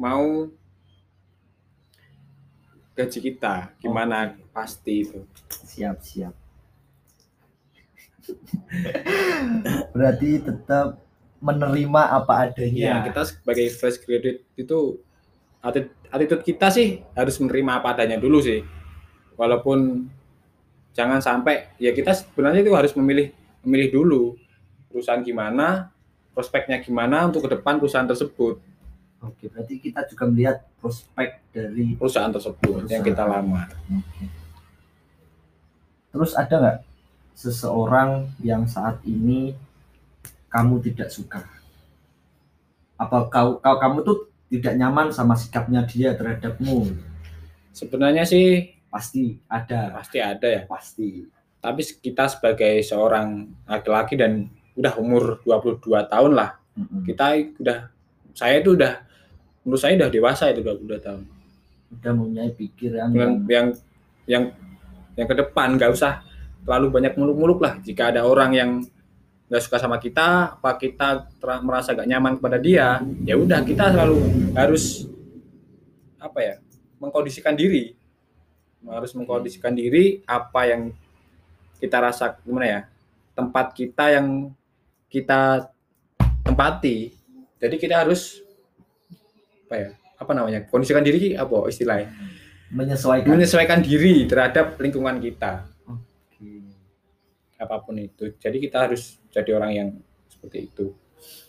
mau 0.00 0.48
gaji 2.96 3.18
kita 3.20 3.70
gimana 3.78 4.34
pasti 4.50 5.06
itu. 5.06 5.22
Siap 5.50 5.96
siap. 6.02 6.34
Berarti 9.94 10.30
tetap 10.42 11.00
menerima 11.38 12.02
apa 12.18 12.50
adanya. 12.50 12.82
Ya 12.82 12.96
kita 13.06 13.22
sebagai 13.26 13.66
fresh 13.70 14.02
graduate 14.02 14.42
itu 14.58 14.98
atti- 15.62 15.90
attitude 16.10 16.42
kita 16.42 16.66
sih 16.70 17.02
harus 17.14 17.38
menerima 17.38 17.82
apa 17.82 17.94
adanya 17.94 18.18
dulu 18.18 18.42
sih. 18.42 18.62
Walaupun 19.38 20.10
jangan 20.94 21.22
sampai 21.22 21.70
ya 21.78 21.94
kita 21.94 22.10
sebenarnya 22.10 22.66
itu 22.66 22.74
harus 22.74 22.92
memilih 22.98 23.30
memilih 23.62 24.02
dulu 24.02 24.22
perusahaan 24.90 25.22
gimana 25.22 25.94
prospeknya 26.34 26.82
gimana 26.82 27.30
untuk 27.30 27.46
ke 27.46 27.54
depan 27.54 27.78
perusahaan 27.78 28.06
tersebut. 28.06 28.58
Oke 29.18 29.50
berarti 29.50 29.78
kita 29.82 30.06
juga 30.10 30.24
melihat 30.30 30.56
prospek 30.78 31.42
dari 31.50 31.94
perusahaan 31.98 32.30
tersebut 32.30 32.86
yang 32.86 33.02
kita 33.02 33.26
lamar 33.26 33.66
Oke. 33.90 34.30
Terus 36.14 36.32
ada 36.38 36.54
nggak 36.54 36.78
seseorang 37.34 38.30
yang 38.42 38.66
saat 38.66 38.98
ini 39.06 39.54
kamu 40.48 40.80
tidak 40.82 41.08
suka? 41.08 41.44
Apa 42.98 43.30
kau, 43.30 43.62
kau 43.62 43.76
kamu 43.78 43.98
tuh 44.02 44.18
tidak 44.48 44.74
nyaman 44.74 45.12
sama 45.12 45.36
sikapnya 45.36 45.84
dia 45.84 46.16
terhadapmu? 46.16 46.88
sebenarnya 47.70 48.26
sih 48.26 48.74
Pasti 48.88 49.36
ada, 49.46 49.92
pasti 49.92 50.18
ada 50.18 50.48
ya 50.48 50.62
pasti. 50.64 51.22
tapi 51.60 51.84
kita 51.84 52.24
sebagai 52.26 52.80
seorang 52.80 53.44
laki-laki 53.68 54.16
dan 54.16 54.48
udah 54.72 54.96
umur 54.96 55.44
22 55.44 55.84
tahun 56.08 56.32
lah 56.32 56.56
Mm-mm. 56.72 57.04
kita 57.04 57.36
udah 57.60 57.78
saya 58.32 58.58
itu 58.58 58.72
udah 58.72 59.02
menurut 59.62 59.78
saya 59.78 59.94
udah 60.00 60.08
dewasa 60.08 60.48
itu 60.48 60.64
22 60.64 61.04
tahun 61.04 61.22
Udah 61.92 62.12
mempunyai 62.16 62.50
pikiran 62.56 63.12
yang 63.12 63.32
yang 63.46 63.66
yang 64.24 64.44
yang 65.14 65.26
ke 65.28 65.34
depan 65.36 65.76
nggak 65.76 65.92
usah 65.92 66.24
terlalu 66.64 66.86
banyak 66.88 67.12
muluk-muluk 67.14 67.60
lah 67.60 67.76
jika 67.84 68.08
ada 68.08 68.24
orang 68.24 68.50
yang 68.56 68.70
nggak 69.48 69.62
suka 69.64 69.80
sama 69.80 69.96
kita 69.96 70.60
apa 70.60 70.76
kita 70.76 71.28
merasa 71.64 71.96
gak 71.96 72.04
nyaman 72.04 72.36
kepada 72.36 72.60
dia 72.60 73.00
ya 73.24 73.34
udah 73.36 73.64
kita 73.64 73.96
selalu 73.96 74.20
harus 74.52 75.08
apa 76.20 76.38
ya 76.44 76.54
mengkondisikan 77.00 77.56
diri 77.56 77.96
harus 78.84 79.16
mengkondisikan 79.16 79.72
diri 79.72 80.20
apa 80.28 80.60
yang 80.68 80.82
kita 81.80 81.96
rasa 81.96 82.36
gimana 82.44 82.66
ya 82.68 82.80
tempat 83.32 83.72
kita 83.72 84.20
yang 84.20 84.52
kita 85.08 85.72
tempati 86.44 87.16
jadi 87.56 87.74
kita 87.80 87.94
harus 88.04 88.44
apa 89.64 89.74
ya 89.74 89.90
apa 90.18 90.32
namanya 90.36 90.60
kondisikan 90.68 91.00
diri 91.00 91.32
apa 91.34 91.56
istilahnya 91.72 92.12
menyesuaikan. 92.72 93.28
menyesuaikan 93.28 93.80
diri 93.80 94.28
terhadap 94.28 94.76
lingkungan 94.76 95.16
kita. 95.20 95.64
Apa 97.58 97.82
pun 97.82 97.98
itu. 97.98 98.32
Jadi 98.38 98.56
kita 98.62 98.86
harus 98.88 99.18
jadi 99.34 99.50
orang 99.58 99.72
yang 99.74 99.88
seperti 100.30 100.70
itu. 100.70 100.94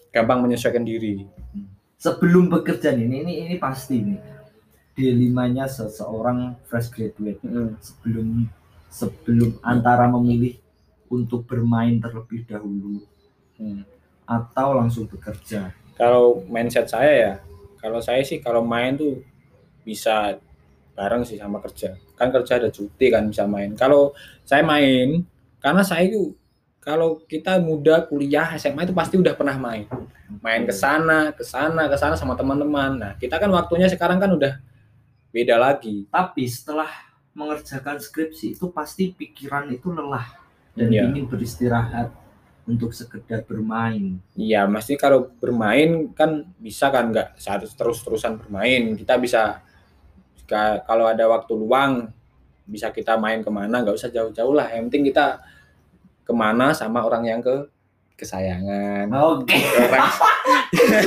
Gampang 0.09 0.41
menyesuaikan 0.41 0.81
diri. 0.81 1.23
Sebelum 2.01 2.49
bekerja 2.49 2.95
nih, 2.97 3.05
ini 3.05 3.17
ini, 3.21 3.33
ini 3.45 3.55
pasti 3.61 4.01
nih. 4.01 4.19
Dilemanya 4.97 5.69
seseorang 5.69 6.57
fresh 6.65 6.89
graduate. 6.91 7.39
Sebelum 7.79 8.49
sebelum 8.89 9.61
antara 9.61 10.09
memilih 10.09 10.57
untuk 11.13 11.45
bermain 11.45 12.01
terlebih 12.01 12.45
dahulu 12.49 13.05
Hmm. 13.59 13.83
atau 14.23 14.71
langsung 14.71 15.03
bekerja. 15.03 15.75
kalau 15.99 16.47
mindset 16.47 16.87
saya 16.87 17.11
ya 17.11 17.33
kalau 17.75 17.99
saya 17.99 18.23
sih 18.23 18.39
kalau 18.39 18.63
main 18.63 18.95
tuh 18.95 19.19
bisa 19.83 20.39
bareng 20.95 21.27
sih 21.27 21.35
sama 21.35 21.59
kerja. 21.59 21.95
Kan 22.15 22.31
kerja 22.31 22.55
ada 22.55 22.71
cuti 22.71 23.11
kan 23.11 23.27
bisa 23.27 23.43
main. 23.43 23.75
Kalau 23.75 24.15
saya 24.47 24.63
main 24.63 25.27
karena 25.59 25.83
saya 25.83 26.07
itu 26.07 26.35
kalau 26.79 27.19
kita 27.27 27.59
muda 27.59 28.01
kuliah 28.07 28.55
SMA 28.55 28.87
itu 28.87 28.95
pasti 28.95 29.19
udah 29.19 29.35
pernah 29.35 29.55
main 29.59 29.85
main 30.39 30.63
ke 30.63 30.73
sana 30.73 31.35
ke 31.35 31.43
sana 31.43 31.91
ke 31.91 31.95
sana 31.99 32.15
sama 32.15 32.33
teman-teman 32.39 32.91
nah 32.95 33.11
kita 33.19 33.35
kan 33.37 33.51
waktunya 33.51 33.91
sekarang 33.91 34.17
kan 34.17 34.31
udah 34.31 34.57
beda 35.29 35.55
lagi 35.61 36.09
Tapi 36.09 36.47
setelah 36.49 36.89
mengerjakan 37.37 38.01
skripsi 38.01 38.57
itu 38.57 38.65
pasti 38.73 39.13
pikiran 39.13 39.69
itu 39.69 39.93
lelah 39.93 40.25
dan 40.73 40.89
Iya. 40.89 41.05
ingin 41.05 41.29
beristirahat 41.29 42.09
untuk 42.69 42.93
sekedar 42.93 43.41
bermain. 43.49 44.21
Iya, 44.37 44.69
mesti 44.69 44.93
kalau 44.93 45.33
bermain 45.41 46.13
kan 46.13 46.45
bisa 46.61 46.93
kan 46.93 47.09
nggak 47.09 47.41
harus 47.41 47.73
terus-terusan 47.73 48.37
bermain. 48.37 48.93
Kita 48.93 49.17
bisa 49.17 49.61
kalau 50.85 51.05
ada 51.09 51.25
waktu 51.29 51.53
luang 51.57 52.13
bisa 52.69 52.87
kita 52.89 53.17
main 53.17 53.41
ke 53.41 53.49
mana 53.49 53.81
nggak 53.81 53.95
usah 53.95 54.07
jauh-jauh 54.07 54.53
lah 54.53 54.69
yang 54.69 54.85
penting 54.85 55.09
kita 55.09 55.41
ke 56.21 56.31
mana 56.31 56.69
sama 56.71 57.01
orang 57.01 57.25
yang 57.25 57.41
ke 57.41 57.65
kesayangan 58.15 59.09
Oke. 59.09 59.57
orang 59.57 60.11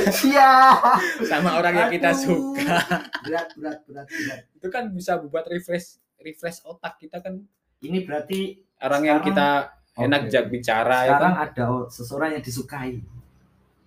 Siap. 0.09 0.81
sama 1.31 1.55
orang 1.55 1.73
yang 1.77 1.89
kita 1.89 2.09
Aduh. 2.09 2.19
suka 2.19 2.77
Berat, 3.21 3.47
berat, 3.53 3.79
berat, 3.85 4.07
berat. 4.07 4.39
itu 4.51 4.67
kan 4.67 4.83
bisa 4.89 5.15
buat 5.17 5.45
refresh 5.45 5.97
refresh 6.17 6.59
otak 6.63 6.97
kita 6.97 7.19
kan 7.19 7.39
Ini 7.79 8.01
berarti 8.01 8.55
orang 8.79 9.01
yang 9.03 9.19
Sekarang- 9.19 9.69
kita 9.93 9.99
enak 9.99 10.21
Oke. 10.21 10.29
jak 10.29 10.45
bicara 10.47 10.97
ya 10.97 11.07
sekarang 11.11 11.21
kan 11.29 11.45
ada 11.45 11.65
seseorang 11.87 12.29
yang 12.31 12.41
disukai. 12.41 12.91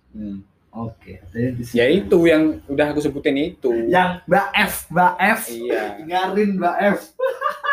Hmm. 0.09 0.39
Oke, 0.69 1.17
yang 1.33 1.53
disukai. 1.53 1.75
ya 1.75 1.85
itu 1.91 2.19
yang 2.23 2.43
udah 2.63 2.87
aku 2.87 3.01
sebutin 3.01 3.35
itu 3.35 3.73
Yang 3.87 4.21
Mbak 4.23 4.47
F, 4.55 4.73
Mbak 4.87 5.13
F. 5.19 5.41
iya 5.49 5.83
Dengarin 5.97 6.49
Mbak 6.55 6.75
F. 6.87 6.99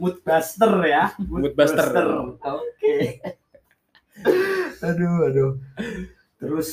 Moodbuster 0.00 0.72
ya. 0.84 1.04
Moodbuster. 1.16 1.88
Oke. 2.42 2.94
aduh, 4.84 5.16
aduh. 5.28 5.52
Terus 6.36 6.70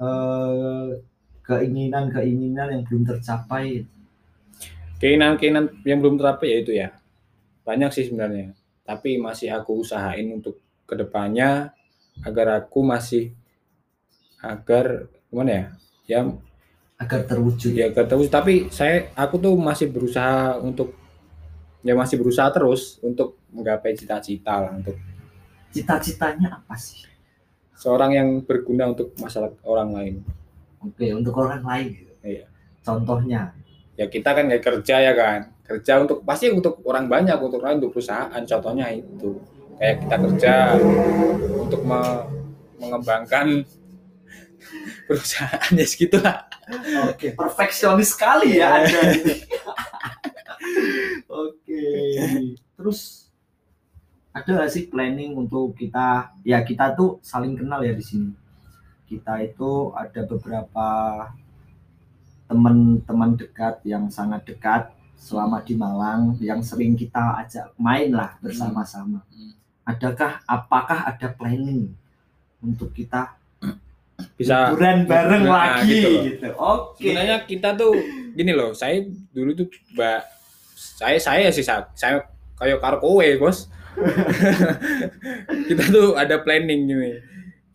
eh, 0.00 0.88
keinginan-keinginan 1.44 2.68
yang 2.78 2.82
belum 2.86 3.02
tercapai. 3.04 3.84
keinginan-keinginan 5.00 5.80
yang 5.88 5.98
belum 6.04 6.20
tercapai 6.20 6.48
ya 6.52 6.58
itu 6.60 6.72
ya 6.76 6.88
banyak 7.64 7.88
sih 7.88 8.04
sebenarnya 8.04 8.52
tapi 8.84 9.16
masih 9.16 9.48
aku 9.48 9.80
usahain 9.80 10.28
untuk 10.28 10.60
ke 10.84 10.92
depannya 10.92 11.72
agar 12.20 12.60
aku 12.60 12.84
masih 12.84 13.32
agar 14.44 15.08
gimana 15.32 15.48
ya 15.48 15.64
ya 16.04 16.18
agar 17.00 17.24
terwujud. 17.24 17.72
ya 17.72 17.88
agar 17.88 18.04
terus 18.12 18.28
tapi 18.28 18.68
saya 18.68 19.08
aku 19.16 19.40
tuh 19.40 19.56
masih 19.56 19.88
berusaha 19.88 20.60
untuk 20.60 20.99
ya 21.80 21.92
masih 21.92 22.16
berusaha 22.16 22.48
terus 22.48 22.96
untuk 23.00 23.36
menggapai 23.48 23.92
cita-cita 23.92 24.56
lah 24.58 24.72
untuk 24.72 24.96
Cita-citanya 25.70 26.56
apa 26.56 26.74
sih? 26.74 27.04
seorang 27.72 28.12
yang 28.12 28.28
berguna 28.40 28.88
untuk 28.88 29.12
masalah 29.16 29.48
orang 29.62 29.88
lain 29.90 30.14
Oke, 30.80 31.10
untuk 31.10 31.34
orang 31.34 31.60
lain. 31.60 31.94
gitu. 31.94 32.12
Iya. 32.22 32.44
Contohnya. 32.80 33.50
ya 33.92 34.06
kita 34.06 34.30
kan 34.30 34.46
nggak 34.46 34.60
kerja 34.60 34.94
ya 34.98 35.12
kan 35.12 35.38
kerja 35.62 36.00
untuk 36.00 36.22
pasti 36.22 36.48
untuk 36.48 36.78
orang 36.82 37.06
banyak 37.06 37.34
untuk 37.36 37.58
lain 37.58 37.78
untuk 37.78 37.92
perusahaan 37.92 38.40
contohnya 38.40 38.90
itu 38.90 39.36
kayak 39.76 39.94
kita 40.00 40.14
kerja 40.18 40.52
untuk 41.54 41.80
me- 41.82 42.24
mengembangkan 42.76 43.62
perusahaan 45.06 45.70
ya 45.70 45.84
segitulah 45.84 46.36
Oke, 47.06 47.34
perfeksionis 47.34 48.10
sekali 48.10 48.56
ya 48.56 48.80
Anda. 48.80 49.00
Terus 52.76 53.28
ada 54.30 54.46
nggak 54.46 54.70
sih 54.70 54.86
planning 54.86 55.34
untuk 55.34 55.74
kita 55.74 56.30
ya 56.42 56.62
kita 56.62 56.94
tuh 56.94 57.18
saling 57.20 57.54
kenal 57.54 57.82
ya 57.82 57.92
di 57.92 58.02
sini. 58.02 58.30
Kita 59.04 59.42
itu 59.42 59.90
ada 59.92 60.22
beberapa 60.22 60.86
teman-teman 62.46 63.34
dekat 63.34 63.82
yang 63.84 64.10
sangat 64.10 64.42
dekat 64.44 64.90
selama 65.14 65.60
di 65.60 65.74
Malang 65.74 66.34
yang 66.40 66.58
sering 66.60 66.96
kita 66.96 67.38
ajak 67.38 67.70
main 67.76 68.10
lah 68.10 68.34
bersama-sama. 68.40 69.22
Hmm. 69.28 69.52
Adakah 69.84 70.40
apakah 70.46 71.06
ada 71.06 71.28
planning 71.30 71.90
untuk 72.58 72.90
kita 72.90 73.34
bisa 74.38 74.70
liburan 74.70 75.06
bareng 75.06 75.44
Nah, 75.44 75.52
lagi 75.52 75.90
gitu 75.90 76.08
loh. 76.08 76.22
gitu. 76.24 76.48
Oke. 76.56 77.02
sebenarnya 77.02 77.36
kita 77.44 77.68
tuh 77.74 77.94
gini 78.30 78.52
loh 78.54 78.70
saya 78.72 79.02
dulu 79.34 79.50
tuh 79.54 79.66
mbak 79.92 80.22
saya 80.80 81.20
saya 81.20 81.52
sih 81.52 81.60
saya, 81.60 81.84
saya 81.92 82.24
kayak 82.56 82.80
karo 82.80 82.96
kowe 83.04 83.28
bos. 83.36 83.68
Kita 85.68 85.82
tuh 85.92 86.16
ada 86.16 86.40
planning 86.40 86.88
gini. 86.88 87.12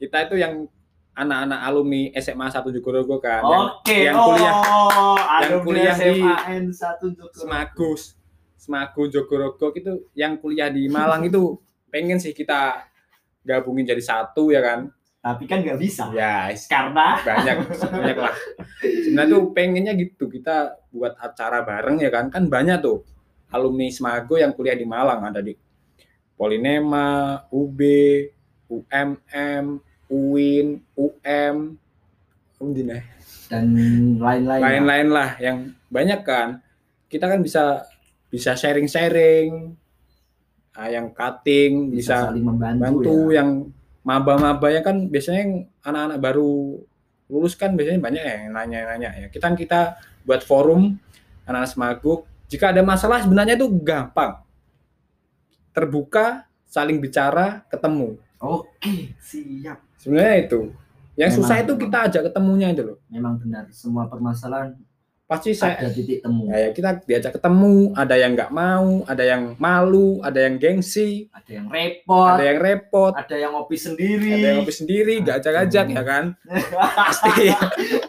Kita 0.01 0.25
itu 0.25 0.41
yang 0.41 0.65
anak-anak 1.15 1.59
alumni 1.63 2.11
SMA 2.19 2.51
1 2.51 2.75
Jogorogo 2.75 3.23
kan 3.23 3.39
yang 3.39 3.63
Oke, 3.71 3.97
yang 4.03 4.15
kuliah 4.19 4.53
oh, 4.67 5.15
yang 5.39 5.61
kuliah 5.63 5.95
di 5.95 6.19
satu 6.75 7.07
Jogorogo. 7.15 7.39
Semagus 7.39 8.01
Semagu 8.59 9.07
Jogorogo 9.07 9.71
itu 9.71 10.11
yang 10.11 10.35
kuliah 10.41 10.67
di 10.67 10.91
Malang 10.91 11.23
itu 11.23 11.55
pengen 11.87 12.19
sih 12.19 12.35
kita 12.35 12.83
gabungin 13.47 13.87
jadi 13.87 14.03
satu 14.03 14.51
ya 14.51 14.59
kan 14.59 14.91
Tapi 15.25 15.49
kan 15.49 15.65
nggak 15.65 15.81
bisa. 15.81 16.13
ya 16.13 16.53
Karena 16.69 17.17
banyak 17.17 17.57
banyak 17.65 18.17
lah 18.21 18.35
sebenarnya 18.77 19.31
tuh 19.33 19.43
pengennya 19.57 19.93
gitu 19.97 20.29
kita 20.29 20.77
buat 20.93 21.17
acara 21.17 21.65
bareng 21.65 21.97
ya 21.97 22.13
kan 22.13 22.29
kan 22.29 22.45
banyak 22.45 22.77
tuh 22.77 23.01
alumni 23.49 23.89
Semago 23.89 24.37
yang 24.37 24.53
kuliah 24.53 24.77
di 24.77 24.85
Malang 24.85 25.25
ada 25.25 25.41
di 25.41 25.57
Polinema 26.35 27.41
UB 27.49 27.79
UMM 28.69 29.65
UIN 30.11 30.67
UM 30.93 31.55
ya 32.59 33.01
dan 33.45 33.65
lain-lain. 34.17 34.61
lain-lain 34.61 35.07
lah 35.09 35.29
yang 35.37 35.57
banyak 35.89 36.21
kan 36.25 36.61
kita 37.09 37.29
kan 37.29 37.39
bisa 37.45 37.85
bisa 38.27 38.57
sharing-sharing 38.57 39.77
ah, 40.75 40.89
yang 40.89 41.13
cutting 41.13 41.93
bisa, 41.93 42.25
bisa, 42.25 42.29
saling 42.33 42.45
membantu. 42.45 42.81
bantu 42.81 43.17
ya. 43.29 43.35
yang 43.39 43.49
maba-maba 44.05 44.69
ya 44.69 44.85
kan 44.85 45.09
biasanya 45.09 45.65
anak-anak 45.81 46.17
baru 46.21 46.77
lulus 47.25 47.57
kan 47.57 47.73
biasanya 47.73 47.97
banyak 47.97 48.21
ya 48.21 48.33
yang 48.45 48.53
nanya-nanya 48.53 49.09
ya. 49.25 49.27
Kita 49.33 49.49
kita 49.57 49.97
buat 50.21 50.45
forum 50.45 50.93
anak-anak 51.49 51.69
semaguk 51.73 52.29
jika 52.45 52.69
ada 52.69 52.85
masalah 52.85 53.25
sebenarnya 53.25 53.57
itu 53.57 53.65
gampang. 53.81 54.37
Terbuka 55.73 56.45
saling 56.69 57.01
bicara 57.01 57.65
ketemu. 57.67 58.21
Oke, 58.37 58.69
siap. 59.27 59.81
sebenarnya 59.97 60.37
itu. 60.45 60.61
Yang 61.15 61.31
Memang, 61.31 61.47
susah 61.47 61.57
itu 61.63 61.73
kita 61.79 61.97
ajak 62.11 62.21
ketemunya 62.29 62.67
itu 62.75 62.83
loh. 62.83 62.97
Memang 63.07 63.39
benar. 63.39 63.71
Semua 63.71 64.05
permasalahan 64.05 64.75
pasti 65.25 65.57
saya 65.57 65.81
ada 65.81 65.89
titik 65.89 66.21
temu. 66.21 66.45
Ya, 66.53 66.57
ya, 66.57 66.69
kita 66.69 66.89
diajak 67.01 67.33
ketemu, 67.41 67.91
ada 67.97 68.15
yang 68.15 68.31
nggak 68.37 68.51
mau, 68.53 69.01
ada 69.09 69.23
yang 69.25 69.57
malu, 69.57 70.21
ada 70.21 70.39
yang 70.45 70.61
gengsi, 70.61 71.27
Ada 71.33 71.51
yang 71.61 71.67
repot, 71.67 72.37
ada 72.37 72.45
yang 72.45 72.59
repot, 72.61 73.13
ada 73.17 73.35
yang 73.35 73.51
ngopi 73.57 73.77
sendiri. 73.77 74.37
ada 74.37 74.45
yang 74.53 74.57
ngopi 74.61 74.75
sendiri, 74.75 75.13
nggak 75.25 75.35
ajak-ajak 75.41 75.85
ya 75.89 76.03
kan? 76.05 76.25
Pasti. 76.77 77.49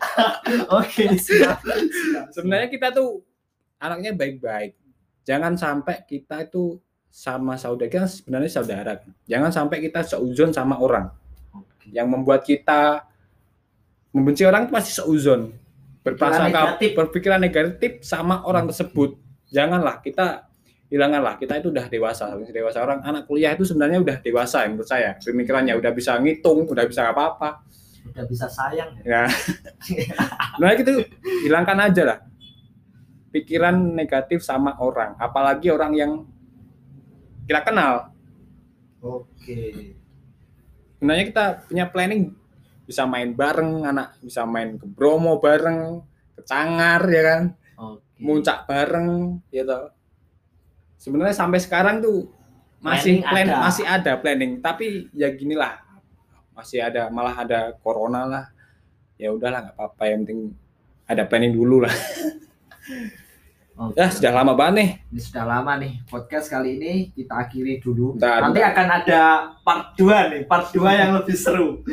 Oke, 0.78 1.04
siap. 1.16 1.64
siap. 1.64 2.26
Sebenarnya 2.36 2.68
kita 2.68 2.92
tuh 2.92 3.24
anaknya 3.80 4.12
baik-baik. 4.12 4.76
Jangan 5.24 5.56
sampai 5.56 6.04
kita 6.04 6.44
itu 6.46 6.78
sama 7.16 7.56
saudara 7.56 7.88
kita 7.88 8.06
sebenarnya 8.12 8.50
saudara. 8.52 8.92
Jangan 9.24 9.48
sampai 9.48 9.80
kita 9.80 10.04
seuzon 10.04 10.52
sama 10.52 10.76
orang 10.76 11.08
yang 11.88 12.12
membuat 12.12 12.44
kita 12.44 13.08
membenci 14.12 14.44
orang 14.44 14.68
itu 14.68 14.72
pasti 14.76 14.92
seuzon. 14.92 15.48
Berprasangka 16.06 16.78
negatif. 16.78 16.90
berpikiran 16.94 17.40
negatif 17.42 17.92
sama 18.06 18.46
orang 18.46 18.70
tersebut. 18.70 19.18
Janganlah 19.50 19.98
kita 19.98 20.46
hilanganlah 20.86 21.34
kita 21.34 21.58
itu 21.58 21.74
udah 21.74 21.90
dewasa 21.90 22.30
dewasa. 22.54 22.78
Orang 22.78 23.02
anak 23.02 23.26
kuliah 23.26 23.58
itu 23.58 23.66
sebenarnya 23.66 23.98
udah 23.98 24.16
dewasa 24.22 24.62
ya 24.62 24.68
menurut 24.70 24.86
saya. 24.86 25.18
Pemikirannya 25.18 25.74
udah 25.74 25.90
bisa 25.90 26.14
ngitung 26.22 26.62
udah 26.70 26.86
bisa 26.86 27.10
apa-apa. 27.10 27.66
Udah 28.14 28.24
bisa 28.30 28.46
sayang 28.46 28.94
ya. 29.02 29.26
ya. 29.26 30.02
Nah 30.62 30.70
itu 30.78 31.02
hilangkan 31.42 31.90
aja 31.90 32.02
lah. 32.06 32.18
Pikiran 33.34 33.74
negatif 33.74 34.46
sama 34.46 34.78
orang. 34.78 35.18
Apalagi 35.18 35.74
orang 35.74 35.92
yang 35.98 36.12
kita 37.50 37.66
kenal. 37.66 38.14
Oke. 39.02 39.94
sebenarnya 40.96 41.24
kita 41.28 41.44
punya 41.68 41.84
planning 41.92 42.32
bisa 42.86 43.02
main 43.04 43.34
bareng 43.34 43.84
anak 43.84 44.16
bisa 44.22 44.46
main 44.46 44.78
ke 44.78 44.86
Bromo 44.86 45.42
bareng 45.42 46.00
ke 46.38 46.40
Cangar 46.46 47.02
ya 47.10 47.22
kan? 47.22 47.42
Oke. 47.76 48.00
muncak 48.16 48.64
bareng 48.64 49.36
gitu 49.52 49.92
sebenarnya 50.96 51.36
sampai 51.36 51.60
sekarang 51.60 52.00
tuh 52.00 52.24
masih 52.80 53.20
Planning 53.20 53.28
plan 53.28 53.46
ada. 53.50 53.58
masih 53.60 53.84
ada 53.84 54.12
planning. 54.16 54.52
Tapi 54.64 55.10
ya 55.12 55.28
gini 55.34 55.52
lah 55.52 55.76
masih 56.56 56.80
ada 56.80 57.12
malah 57.12 57.36
ada 57.36 57.74
corona 57.84 58.24
lah. 58.24 58.44
Ya 59.20 59.32
udahlah 59.32 59.64
nggak 59.64 59.76
apa-apa 59.76 60.04
yang 60.08 60.24
penting 60.24 60.40
ada 61.06 61.22
planning 61.24 61.54
dulu 61.54 61.84
lah 61.86 61.94
Oke. 63.76 64.00
ya 64.00 64.08
sudah 64.08 64.32
lama 64.32 64.56
banget 64.56 64.74
nih 64.80 64.90
Ini 65.12 65.20
sudah 65.20 65.44
lama 65.44 65.72
nih 65.76 66.00
podcast 66.08 66.48
kali 66.48 66.80
ini 66.80 67.12
kita 67.12 67.44
akhiri 67.44 67.76
dulu. 67.76 68.16
Nanti 68.16 68.64
akan 68.64 68.88
ada 68.88 69.22
part 69.60 69.92
2 70.00 70.32
nih, 70.32 70.42
part 70.48 70.72
2 70.72 70.80
yang 70.96 71.12
lebih 71.12 71.36
seru. 71.36 71.84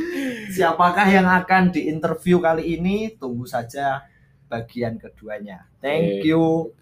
Siapakah 0.56 1.08
yang 1.12 1.28
akan 1.28 1.76
diinterview 1.76 2.40
kali 2.40 2.80
ini? 2.80 3.12
Tunggu 3.20 3.44
saja 3.44 4.08
bagian 4.48 4.96
keduanya. 4.96 5.68
Thank 5.84 6.24
you. 6.24 6.72
oke 6.72 6.80